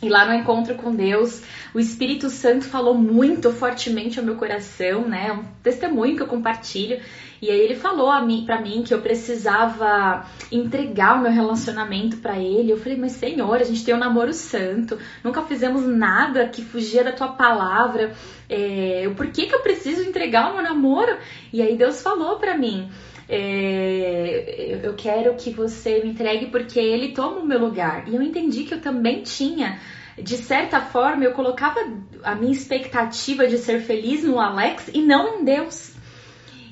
[0.02, 1.42] E lá no encontro com Deus,
[1.74, 5.32] o Espírito Santo falou muito fortemente ao meu coração, né?
[5.32, 7.00] Um testemunho que eu compartilho.
[7.42, 12.18] E aí ele falou a mim, para mim que eu precisava entregar o meu relacionamento
[12.18, 12.72] para ele.
[12.72, 17.04] Eu falei, mas Senhor, a gente tem um namoro santo, nunca fizemos nada que fugia
[17.04, 18.14] da tua palavra.
[18.50, 21.18] É, por que que eu preciso entregar o meu namoro?
[21.54, 22.90] E aí Deus falou para mim,
[23.28, 28.08] é, eu quero que você me entregue porque ele toma o meu lugar.
[28.08, 29.80] E eu entendi que eu também tinha,
[30.22, 31.80] de certa forma, eu colocava
[32.24, 35.96] a minha expectativa de ser feliz no Alex e não em Deus.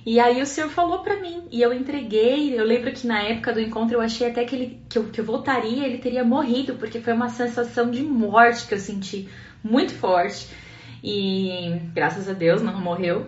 [0.06, 2.60] E aí o Senhor falou para mim e eu entreguei.
[2.60, 5.22] Eu lembro que na época do encontro eu achei até que, ele, que, eu, que
[5.22, 9.30] eu voltaria, ele teria morrido, porque foi uma sensação de morte que eu senti
[9.64, 10.48] muito forte.
[11.02, 13.28] E graças a Deus não morreu.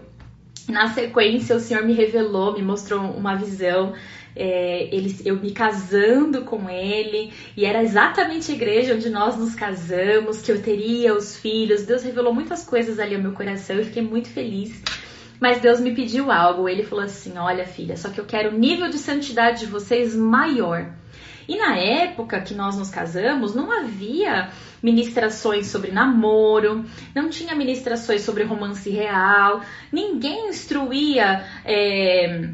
[0.67, 3.93] Na sequência, o Senhor me revelou, me mostrou uma visão.
[4.35, 9.55] É, ele, eu me casando com ele, e era exatamente a igreja onde nós nos
[9.55, 11.83] casamos, que eu teria os filhos.
[11.83, 14.81] Deus revelou muitas coisas ali ao meu coração e fiquei muito feliz.
[15.39, 16.67] Mas Deus me pediu algo.
[16.67, 20.15] Ele falou assim: Olha, filha, só que eu quero o nível de santidade de vocês
[20.15, 20.91] maior.
[21.47, 24.49] E na época que nós nos casamos, não havia
[24.85, 29.61] ministrações sobre namoro, não tinha ministrações sobre romance real,
[29.91, 31.43] ninguém instruía.
[31.65, 32.49] É,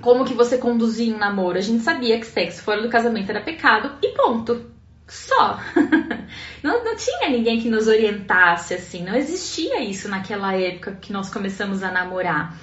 [0.00, 1.56] como que você conduzia um namoro.
[1.56, 4.72] A gente sabia que sexo fora do casamento era pecado e ponto.
[5.06, 5.60] Só.
[6.62, 11.30] não, não tinha ninguém que nos orientasse assim, não existia isso naquela época que nós
[11.30, 12.58] começamos a namorar.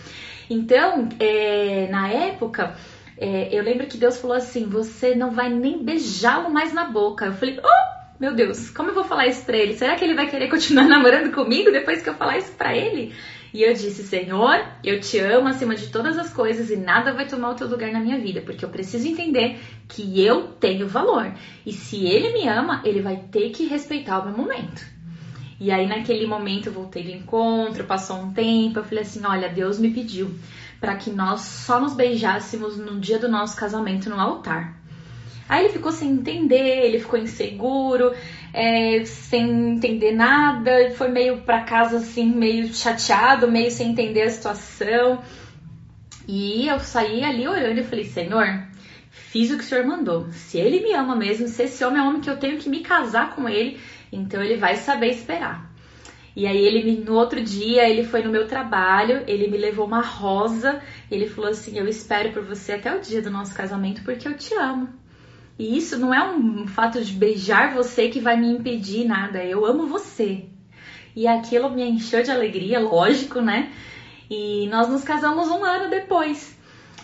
[0.49, 2.75] Então, é, na época,
[3.17, 7.25] é, eu lembro que Deus falou assim: você não vai nem beijá-lo mais na boca.
[7.25, 7.78] Eu falei, oh!
[8.19, 9.75] Meu Deus, como eu vou falar isso pra ele?
[9.75, 13.13] Será que ele vai querer continuar namorando comigo depois que eu falar isso pra ele?
[13.53, 17.27] E eu disse, Senhor, eu te amo acima de todas as coisas e nada vai
[17.27, 21.33] tomar o teu lugar na minha vida, porque eu preciso entender que eu tenho valor.
[21.65, 24.85] E se ele me ama, ele vai ter que respeitar o meu momento.
[25.59, 29.49] E aí naquele momento eu voltei do encontro, passou um tempo, eu falei assim, olha,
[29.49, 30.31] Deus me pediu
[30.79, 34.78] para que nós só nos beijássemos no dia do nosso casamento no altar.
[35.49, 38.13] Aí ele ficou sem entender, ele ficou inseguro,
[38.53, 44.29] é, sem entender nada, foi meio para casa assim, meio chateado, meio sem entender a
[44.29, 45.23] situação.
[46.27, 48.63] E eu saí ali orando e falei: Senhor,
[49.09, 50.31] fiz o que o Senhor mandou.
[50.31, 52.81] Se ele me ama mesmo, se esse homem é homem que eu tenho que me
[52.81, 53.79] casar com ele,
[54.11, 55.67] então ele vai saber esperar.
[56.35, 59.87] E aí ele me, no outro dia, ele foi no meu trabalho, ele me levou
[59.87, 60.79] uma rosa,
[61.09, 64.37] ele falou assim: "Eu espero por você até o dia do nosso casamento porque eu
[64.37, 65.08] te amo".
[65.59, 69.43] E isso não é um fato de beijar você que vai me impedir nada.
[69.43, 70.45] Eu amo você.
[71.13, 73.69] E aquilo me encheu de alegria, lógico, né?
[74.29, 76.57] E nós nos casamos um ano depois.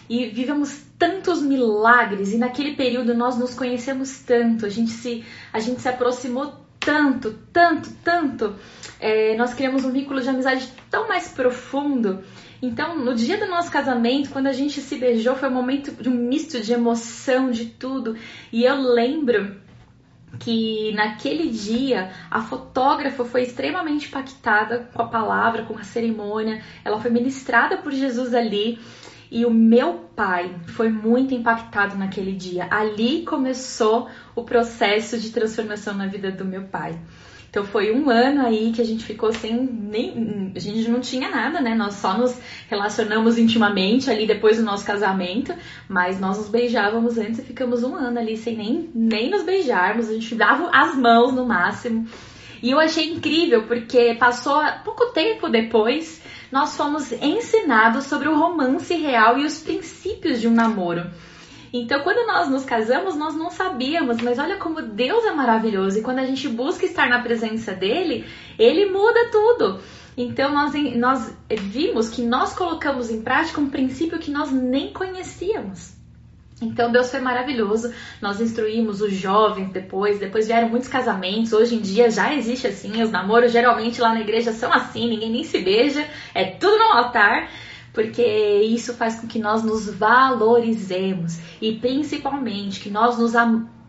[0.10, 2.32] E vivemos tantos milagres.
[2.32, 4.66] E naquele período nós nos conhecemos tanto.
[4.66, 8.56] A gente se, a gente se aproximou tanto, tanto, tanto.
[9.02, 12.24] É, nós criamos um vínculo de amizade tão mais profundo
[12.62, 16.10] então, no dia do nosso casamento, quando a gente se beijou, foi um momento de
[16.10, 18.16] um misto de emoção, de tudo.
[18.52, 19.56] E eu lembro
[20.40, 26.62] que naquele dia a fotógrafa foi extremamente impactada com a palavra, com a cerimônia.
[26.84, 28.80] Ela foi ministrada por Jesus ali.
[29.32, 32.68] E o meu pai foi muito impactado naquele dia.
[32.70, 36.98] Ali começou o processo de transformação na vida do meu pai.
[37.50, 40.52] Então foi um ano aí que a gente ficou sem nem.
[40.56, 41.74] A gente não tinha nada, né?
[41.74, 42.38] Nós só nos
[42.70, 45.54] relacionamos intimamente ali depois do nosso casamento,
[45.88, 50.10] mas nós nos beijávamos antes e ficamos um ano ali sem nem, nem nos beijarmos.
[50.10, 52.08] A gente dava as mãos no máximo.
[52.62, 56.22] E eu achei incrível porque passou pouco tempo depois,
[56.52, 61.06] nós fomos ensinados sobre o romance real e os princípios de um namoro.
[61.78, 66.00] Então, quando nós nos casamos, nós não sabíamos, mas olha como Deus é maravilhoso.
[66.00, 68.26] E quando a gente busca estar na presença dele,
[68.58, 69.82] ele muda tudo.
[70.16, 75.94] Então, nós, nós vimos que nós colocamos em prática um princípio que nós nem conhecíamos.
[76.62, 77.94] Então Deus foi maravilhoso.
[78.22, 81.52] Nós instruímos os jovens depois, depois vieram muitos casamentos.
[81.52, 85.30] Hoje em dia já existe assim, os namoros geralmente lá na igreja são assim, ninguém
[85.30, 87.50] nem se beija, é tudo no altar
[87.96, 93.34] porque isso faz com que nós nos valorizemos e principalmente que nós nos,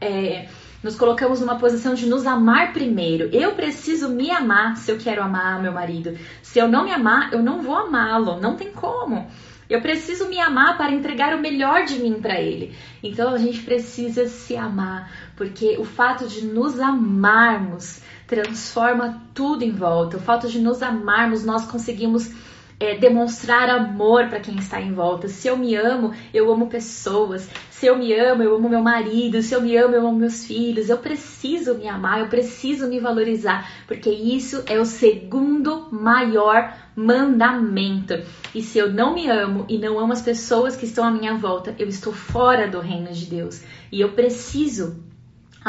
[0.01, 0.49] é,
[0.81, 3.29] nos colocamos numa posição de nos amar primeiro.
[3.33, 6.17] Eu preciso me amar se eu quero amar meu marido.
[6.41, 9.27] Se eu não me amar, eu não vou amá-lo, não tem como.
[9.69, 12.77] Eu preciso me amar para entregar o melhor de mim para ele.
[13.03, 19.73] Então a gente precisa se amar, porque o fato de nos amarmos transforma tudo em
[19.73, 20.17] volta.
[20.17, 22.31] O fato de nos amarmos, nós conseguimos
[22.79, 25.29] é, demonstrar amor para quem está em volta.
[25.29, 27.49] Se eu me amo, eu amo pessoas.
[27.71, 29.43] Se eu me amo, eu amo meu marido.
[29.43, 30.89] Se eu me amo, eu amo meus filhos.
[30.89, 38.15] Eu preciso me amar, eu preciso me valorizar, porque isso é o segundo maior mandamento.
[38.55, 41.37] E se eu não me amo e não amo as pessoas que estão à minha
[41.37, 43.63] volta, eu estou fora do reino de Deus.
[43.91, 45.06] E eu preciso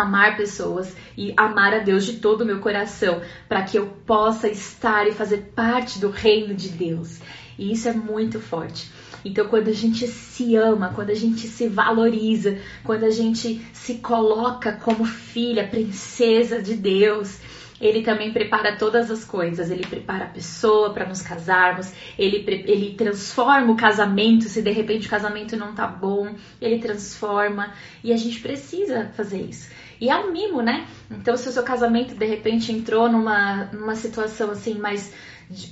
[0.02, 4.48] amar pessoas e amar a Deus de todo o meu coração, para que eu possa
[4.48, 7.20] estar e fazer parte do reino de Deus.
[7.58, 8.92] E isso é muito forte.
[9.26, 13.96] Então, quando a gente se ama, quando a gente se valoriza, quando a gente se
[13.96, 17.40] coloca como filha, princesa de Deus,
[17.80, 19.70] ele também prepara todas as coisas.
[19.70, 21.92] Ele prepara a pessoa para nos casarmos.
[22.18, 24.46] Ele, ele transforma o casamento.
[24.46, 27.74] Se de repente o casamento não tá bom, ele transforma.
[28.04, 29.70] E a gente precisa fazer isso.
[30.00, 30.86] E é um mimo, né?
[31.10, 35.14] Então, se o seu casamento de repente entrou numa, numa situação assim, mas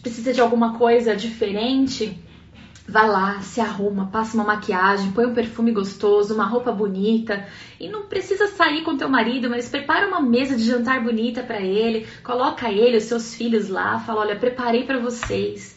[0.02, 2.18] precisa de alguma coisa diferente,
[2.88, 7.48] Vá lá, se arruma, passa uma maquiagem, põe um perfume gostoso, uma roupa bonita
[7.80, 11.60] e não precisa sair com teu marido, mas prepara uma mesa de jantar bonita para
[11.60, 15.76] ele, coloca ele, os seus filhos lá, fala, olha, preparei para vocês,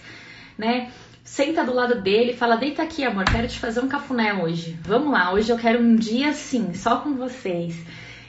[0.59, 0.91] né?
[1.25, 4.79] Senta do lado dele, fala, deita aqui, amor, quero te fazer um cafuné hoje.
[4.83, 7.75] Vamos lá, hoje eu quero um dia assim, só com vocês.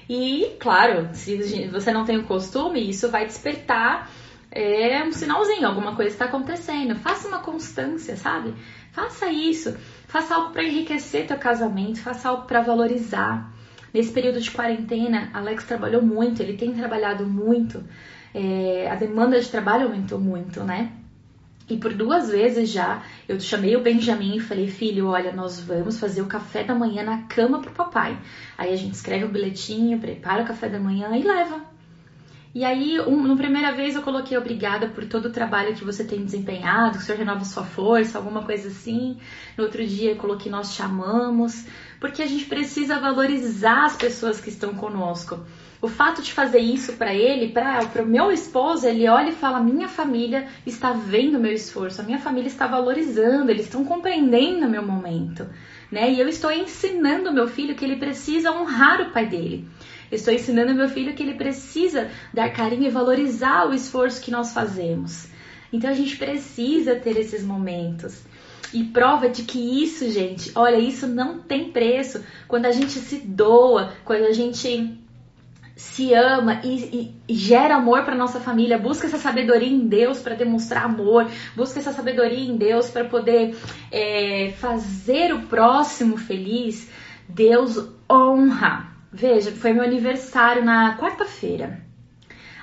[0.09, 1.37] E, claro, se
[1.67, 4.09] você não tem o costume, isso vai despertar
[4.51, 6.95] é, um sinalzinho, alguma coisa está acontecendo.
[6.95, 8.55] Faça uma constância, sabe?
[8.91, 9.77] Faça isso.
[10.07, 13.53] Faça algo para enriquecer teu casamento, faça algo para valorizar.
[13.93, 17.83] Nesse período de quarentena, Alex trabalhou muito, ele tem trabalhado muito.
[18.33, 20.91] É, a demanda de trabalho aumentou muito, né?
[21.69, 25.99] E por duas vezes já eu chamei o Benjamin e falei: Filho, olha, nós vamos
[25.99, 28.17] fazer o café da manhã na cama pro papai.
[28.57, 31.61] Aí a gente escreve o bilhetinho, prepara o café da manhã e leva.
[32.53, 36.03] E aí, um, na primeira vez eu coloquei obrigada por todo o trabalho que você
[36.03, 39.17] tem desempenhado, que o Senhor renova sua força, alguma coisa assim.
[39.55, 41.67] No outro dia eu coloquei nós chamamos,
[41.99, 45.39] porque a gente precisa valorizar as pessoas que estão conosco.
[45.81, 49.61] O fato de fazer isso para ele, para o meu esposo, ele olha e fala:
[49.61, 54.67] minha família está vendo o meu esforço, a minha família está valorizando, eles estão compreendendo
[54.67, 55.47] o meu momento,
[55.89, 56.11] né?
[56.11, 59.69] E eu estou ensinando meu filho que ele precisa honrar o pai dele.
[60.11, 64.53] estou ensinando meu filho que ele precisa dar carinho e valorizar o esforço que nós
[64.53, 65.27] fazemos.
[65.71, 68.21] Então a gente precisa ter esses momentos.
[68.73, 72.23] E prova de que isso, gente, olha, isso não tem preço.
[72.47, 74.99] Quando a gente se doa, quando a gente
[75.79, 80.35] se ama e, e, gera amor para nossa família, busca essa sabedoria em Deus para
[80.35, 83.57] demonstrar amor, busca essa sabedoria em Deus para poder
[83.89, 86.91] é, fazer o próximo feliz,
[87.29, 88.89] Deus honra.
[89.09, 91.81] Veja, foi meu aniversário na quarta-feira.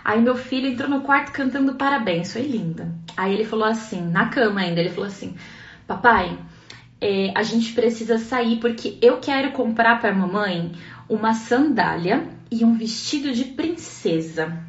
[0.04, 2.94] Aí meu filho entrou no quarto cantando parabéns, foi linda.
[3.16, 5.34] Aí ele falou assim, na cama ainda, ele falou assim:
[5.86, 6.38] Papai,
[7.00, 10.72] é, a gente precisa sair porque eu quero comprar para mamãe
[11.09, 14.64] uma sandália e um vestido de princesa.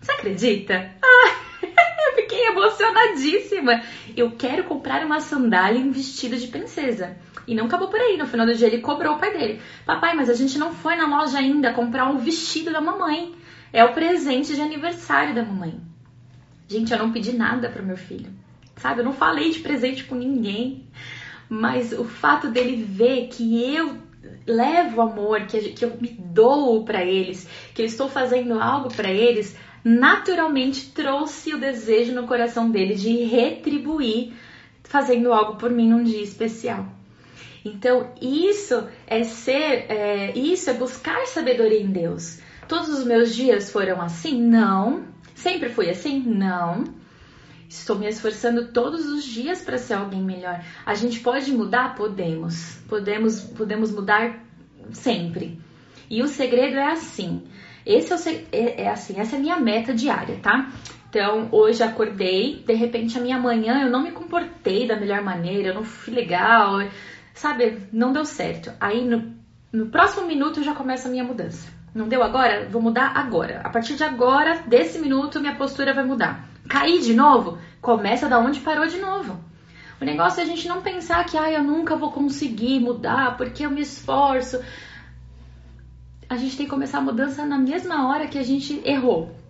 [0.00, 0.90] Você acredita?
[1.02, 3.82] Ah, eu fiquei emocionadíssima.
[4.16, 7.16] Eu quero comprar uma sandália e um vestido de princesa.
[7.46, 8.16] E não acabou por aí.
[8.16, 9.60] No final do dia ele cobrou o pai dele.
[9.84, 13.34] Papai, mas a gente não foi na loja ainda comprar um vestido da mamãe.
[13.72, 15.80] É o presente de aniversário da mamãe.
[16.68, 18.30] Gente, eu não pedi nada para meu filho.
[18.76, 19.00] Sabe?
[19.00, 20.86] Eu não falei de presente com ninguém.
[21.48, 23.98] Mas o fato dele ver que eu
[24.46, 29.10] levo amor, que, que eu me dou para eles, que eu estou fazendo algo para
[29.10, 34.32] eles, naturalmente trouxe o desejo no coração dele de retribuir
[34.84, 36.86] fazendo algo por mim num dia especial.
[37.64, 42.40] Então, isso é ser, é, isso é buscar sabedoria em Deus.
[42.68, 44.40] Todos os meus dias foram assim?
[44.40, 45.04] Não.
[45.34, 46.20] Sempre fui assim?
[46.20, 46.84] Não.
[47.72, 50.62] Estou me esforçando todos os dias para ser alguém melhor.
[50.84, 51.94] A gente pode mudar?
[51.94, 52.76] Podemos.
[52.86, 54.44] Podemos, podemos mudar
[54.92, 55.58] sempre.
[56.10, 57.42] E o segredo é assim.
[57.86, 60.70] Esse é, o, é, é assim, essa é a minha meta diária, tá?
[61.08, 65.68] Então, hoje acordei, de repente a minha manhã eu não me comportei da melhor maneira,
[65.68, 66.78] eu não fui legal,
[67.32, 67.88] sabe?
[67.90, 68.70] Não deu certo.
[68.78, 69.34] Aí no,
[69.72, 71.72] no próximo minuto já começa a minha mudança.
[71.94, 72.68] Não deu agora?
[72.68, 73.62] Vou mudar agora.
[73.64, 76.51] A partir de agora, desse minuto, minha postura vai mudar.
[76.68, 77.58] Cair de novo?
[77.80, 79.38] Começa da onde parou de novo.
[80.00, 83.64] O negócio é a gente não pensar que, ah, eu nunca vou conseguir mudar porque
[83.64, 84.60] eu me esforço.
[86.28, 89.41] A gente tem que começar a mudança na mesma hora que a gente errou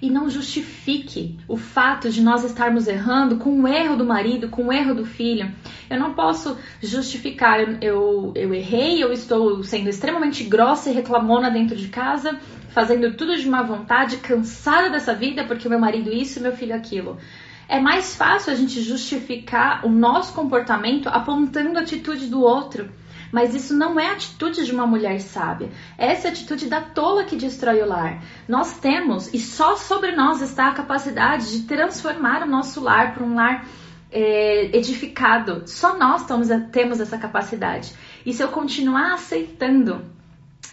[0.00, 4.66] e não justifique o fato de nós estarmos errando com o erro do marido, com
[4.66, 5.52] o erro do filho.
[5.88, 11.76] Eu não posso justificar, eu, eu, errei, eu estou sendo extremamente grossa e reclamona dentro
[11.76, 12.38] de casa,
[12.70, 17.18] fazendo tudo de má vontade, cansada dessa vida porque meu marido isso meu filho aquilo.
[17.68, 22.90] É mais fácil a gente justificar o nosso comportamento apontando a atitude do outro.
[23.32, 25.70] Mas isso não é atitude de uma mulher sábia.
[25.96, 28.22] Essa é a atitude da tola que destrói o lar.
[28.48, 33.24] Nós temos, e só sobre nós está a capacidade de transformar o nosso lar para
[33.24, 33.66] um lar
[34.10, 35.62] é, edificado.
[35.66, 37.92] Só nós temos, temos essa capacidade.
[38.26, 40.04] E se eu continuar aceitando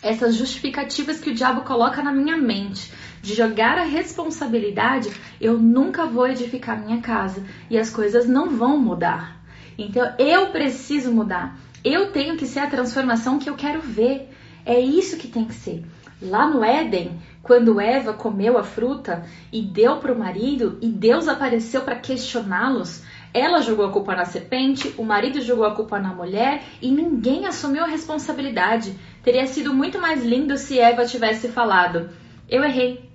[0.01, 2.91] essas justificativas que o diabo coloca na minha mente,
[3.22, 8.78] de jogar a responsabilidade, eu nunca vou edificar minha casa e as coisas não vão
[8.78, 9.38] mudar.
[9.78, 11.58] Então eu preciso mudar.
[11.89, 14.29] Eu tenho que ser a transformação que eu quero ver.
[14.65, 15.85] É isso que tem que ser.
[16.21, 21.29] Lá no Éden, quando Eva comeu a fruta e deu para o marido e Deus
[21.29, 26.13] apareceu para questioná-los, ela jogou a culpa na serpente, o marido jogou a culpa na
[26.13, 28.93] mulher e ninguém assumiu a responsabilidade.
[29.23, 32.09] Teria sido muito mais lindo se Eva tivesse falado:
[32.49, 33.09] Eu errei.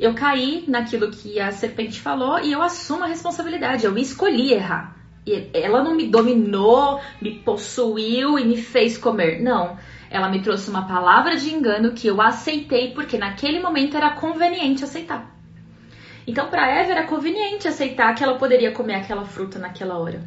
[0.00, 3.84] Eu caí naquilo que a serpente falou e eu assumo a responsabilidade.
[3.84, 4.96] Eu escolhi errar
[5.52, 9.42] ela não me dominou, me possuiu e me fez comer.
[9.42, 9.76] Não.
[10.08, 14.84] Ela me trouxe uma palavra de engano que eu aceitei porque naquele momento era conveniente
[14.84, 15.34] aceitar.
[16.26, 20.22] Então, para Eva era conveniente aceitar que ela poderia comer aquela fruta naquela hora.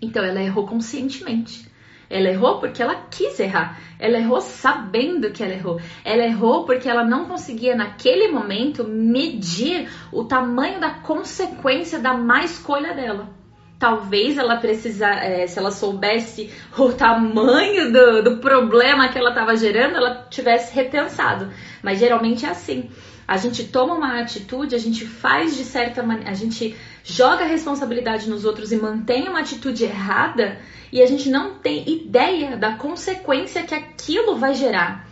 [0.00, 1.70] Então, ela errou conscientemente.
[2.08, 3.80] Ela errou porque ela quis errar.
[3.98, 5.80] Ela errou sabendo que ela errou.
[6.04, 12.44] Ela errou porque ela não conseguia, naquele momento, medir o tamanho da consequência da má
[12.44, 13.35] escolha dela
[13.78, 19.56] talvez ela precisa, é, se ela soubesse o tamanho do, do problema que ela estava
[19.56, 21.50] gerando, ela tivesse repensado.
[21.82, 22.90] Mas geralmente é assim.
[23.28, 27.48] A gente toma uma atitude, a gente faz de certa maneira, a gente joga a
[27.48, 30.58] responsabilidade nos outros e mantém uma atitude errada
[30.92, 35.05] e a gente não tem ideia da consequência que aquilo vai gerar.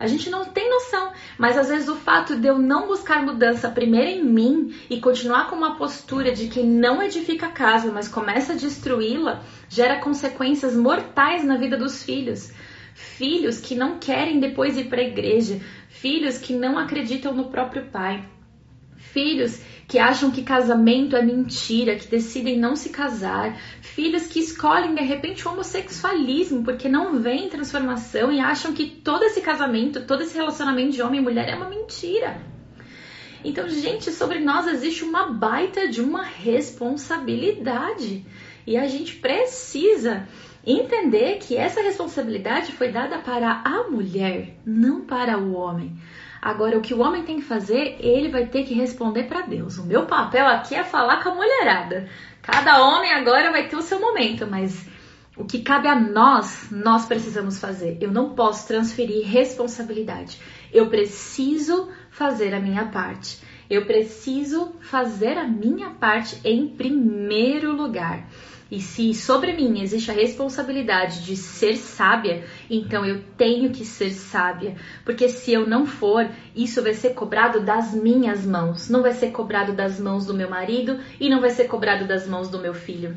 [0.00, 3.68] A gente não tem noção, mas às vezes o fato de eu não buscar mudança
[3.68, 8.06] primeiro em mim e continuar com uma postura de quem não edifica a casa, mas
[8.06, 12.52] começa a destruí-la, gera consequências mortais na vida dos filhos.
[12.94, 17.86] Filhos que não querem depois ir para a igreja, filhos que não acreditam no próprio
[17.86, 18.24] pai,
[18.96, 24.94] filhos que acham que casamento é mentira, que decidem não se casar, filhos que escolhem
[24.94, 30.22] de repente o homossexualismo porque não veem transformação e acham que todo esse casamento, todo
[30.22, 32.38] esse relacionamento de homem e mulher é uma mentira.
[33.42, 38.26] Então, gente, sobre nós existe uma baita de uma responsabilidade
[38.66, 40.28] e a gente precisa
[40.66, 45.96] entender que essa responsabilidade foi dada para a mulher, não para o homem.
[46.40, 49.78] Agora, o que o homem tem que fazer, ele vai ter que responder para Deus.
[49.78, 52.08] O meu papel aqui é falar com a mulherada.
[52.42, 54.86] Cada homem agora vai ter o seu momento, mas
[55.36, 57.98] o que cabe a nós, nós precisamos fazer.
[58.00, 60.40] Eu não posso transferir responsabilidade.
[60.72, 63.40] Eu preciso fazer a minha parte.
[63.70, 68.26] Eu preciso fazer a minha parte em primeiro lugar.
[68.70, 74.10] E se sobre mim existe a responsabilidade de ser sábia, então eu tenho que ser
[74.10, 74.76] sábia.
[75.06, 78.90] Porque se eu não for, isso vai ser cobrado das minhas mãos.
[78.90, 82.26] Não vai ser cobrado das mãos do meu marido e não vai ser cobrado das
[82.26, 83.16] mãos do meu filho.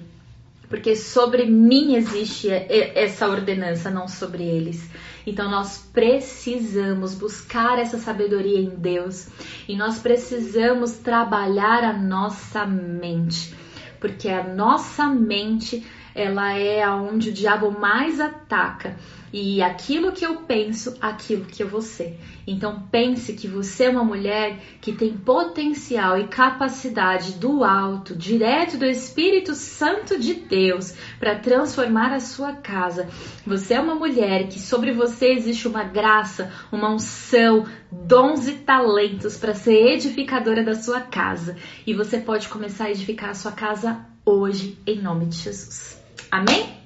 [0.70, 4.90] Porque sobre mim existe essa ordenança, não sobre eles.
[5.28, 9.28] Então nós precisamos buscar essa sabedoria em Deus
[9.68, 13.54] e nós precisamos trabalhar a nossa mente
[14.02, 18.98] porque a nossa mente ela é aonde o diabo mais ataca.
[19.34, 22.20] E aquilo que eu penso, aquilo que eu vou ser.
[22.46, 28.78] Então pense que você é uma mulher que tem potencial e capacidade do alto, direto
[28.78, 33.08] do Espírito Santo de Deus, para transformar a sua casa.
[33.46, 39.38] Você é uma mulher que sobre você existe uma graça, uma unção, dons e talentos
[39.38, 41.56] para ser edificadora da sua casa.
[41.88, 46.02] E você pode começar a edificar a sua casa hoje, em nome de Jesus.
[46.30, 46.81] Amém?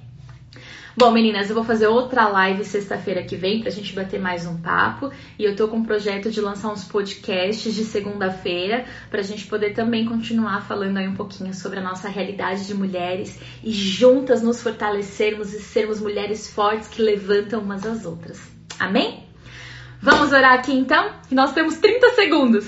[0.98, 4.56] Bom, meninas, eu vou fazer outra live sexta-feira que vem pra gente bater mais um
[4.56, 5.12] papo.
[5.38, 9.74] E eu tô com um projeto de lançar uns podcasts de segunda-feira pra gente poder
[9.74, 14.62] também continuar falando aí um pouquinho sobre a nossa realidade de mulheres e juntas nos
[14.62, 18.40] fortalecermos e sermos mulheres fortes que levantam umas às outras.
[18.78, 19.22] Amém?
[20.00, 21.12] Vamos orar aqui então?
[21.30, 22.64] E nós temos 30 segundos.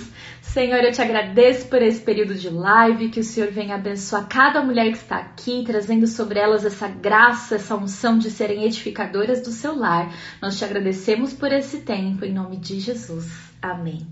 [0.59, 4.61] Senhor, eu te agradeço por esse período de live, que o Senhor venha abençoar cada
[4.61, 9.53] mulher que está aqui, trazendo sobre elas essa graça, essa unção de serem edificadoras do
[9.53, 10.13] seu lar.
[10.43, 13.31] Nós te agradecemos por esse tempo, em nome de Jesus.
[13.63, 14.05] Amém.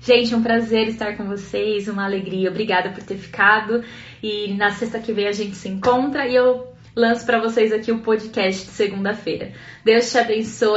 [0.00, 2.48] Gente, um prazer estar com vocês, uma alegria.
[2.48, 3.82] Obrigada por ter ficado.
[4.22, 7.90] E na sexta que vem a gente se encontra e eu lanço para vocês aqui
[7.90, 9.50] o podcast de segunda-feira.
[9.84, 10.70] Deus te abençoe.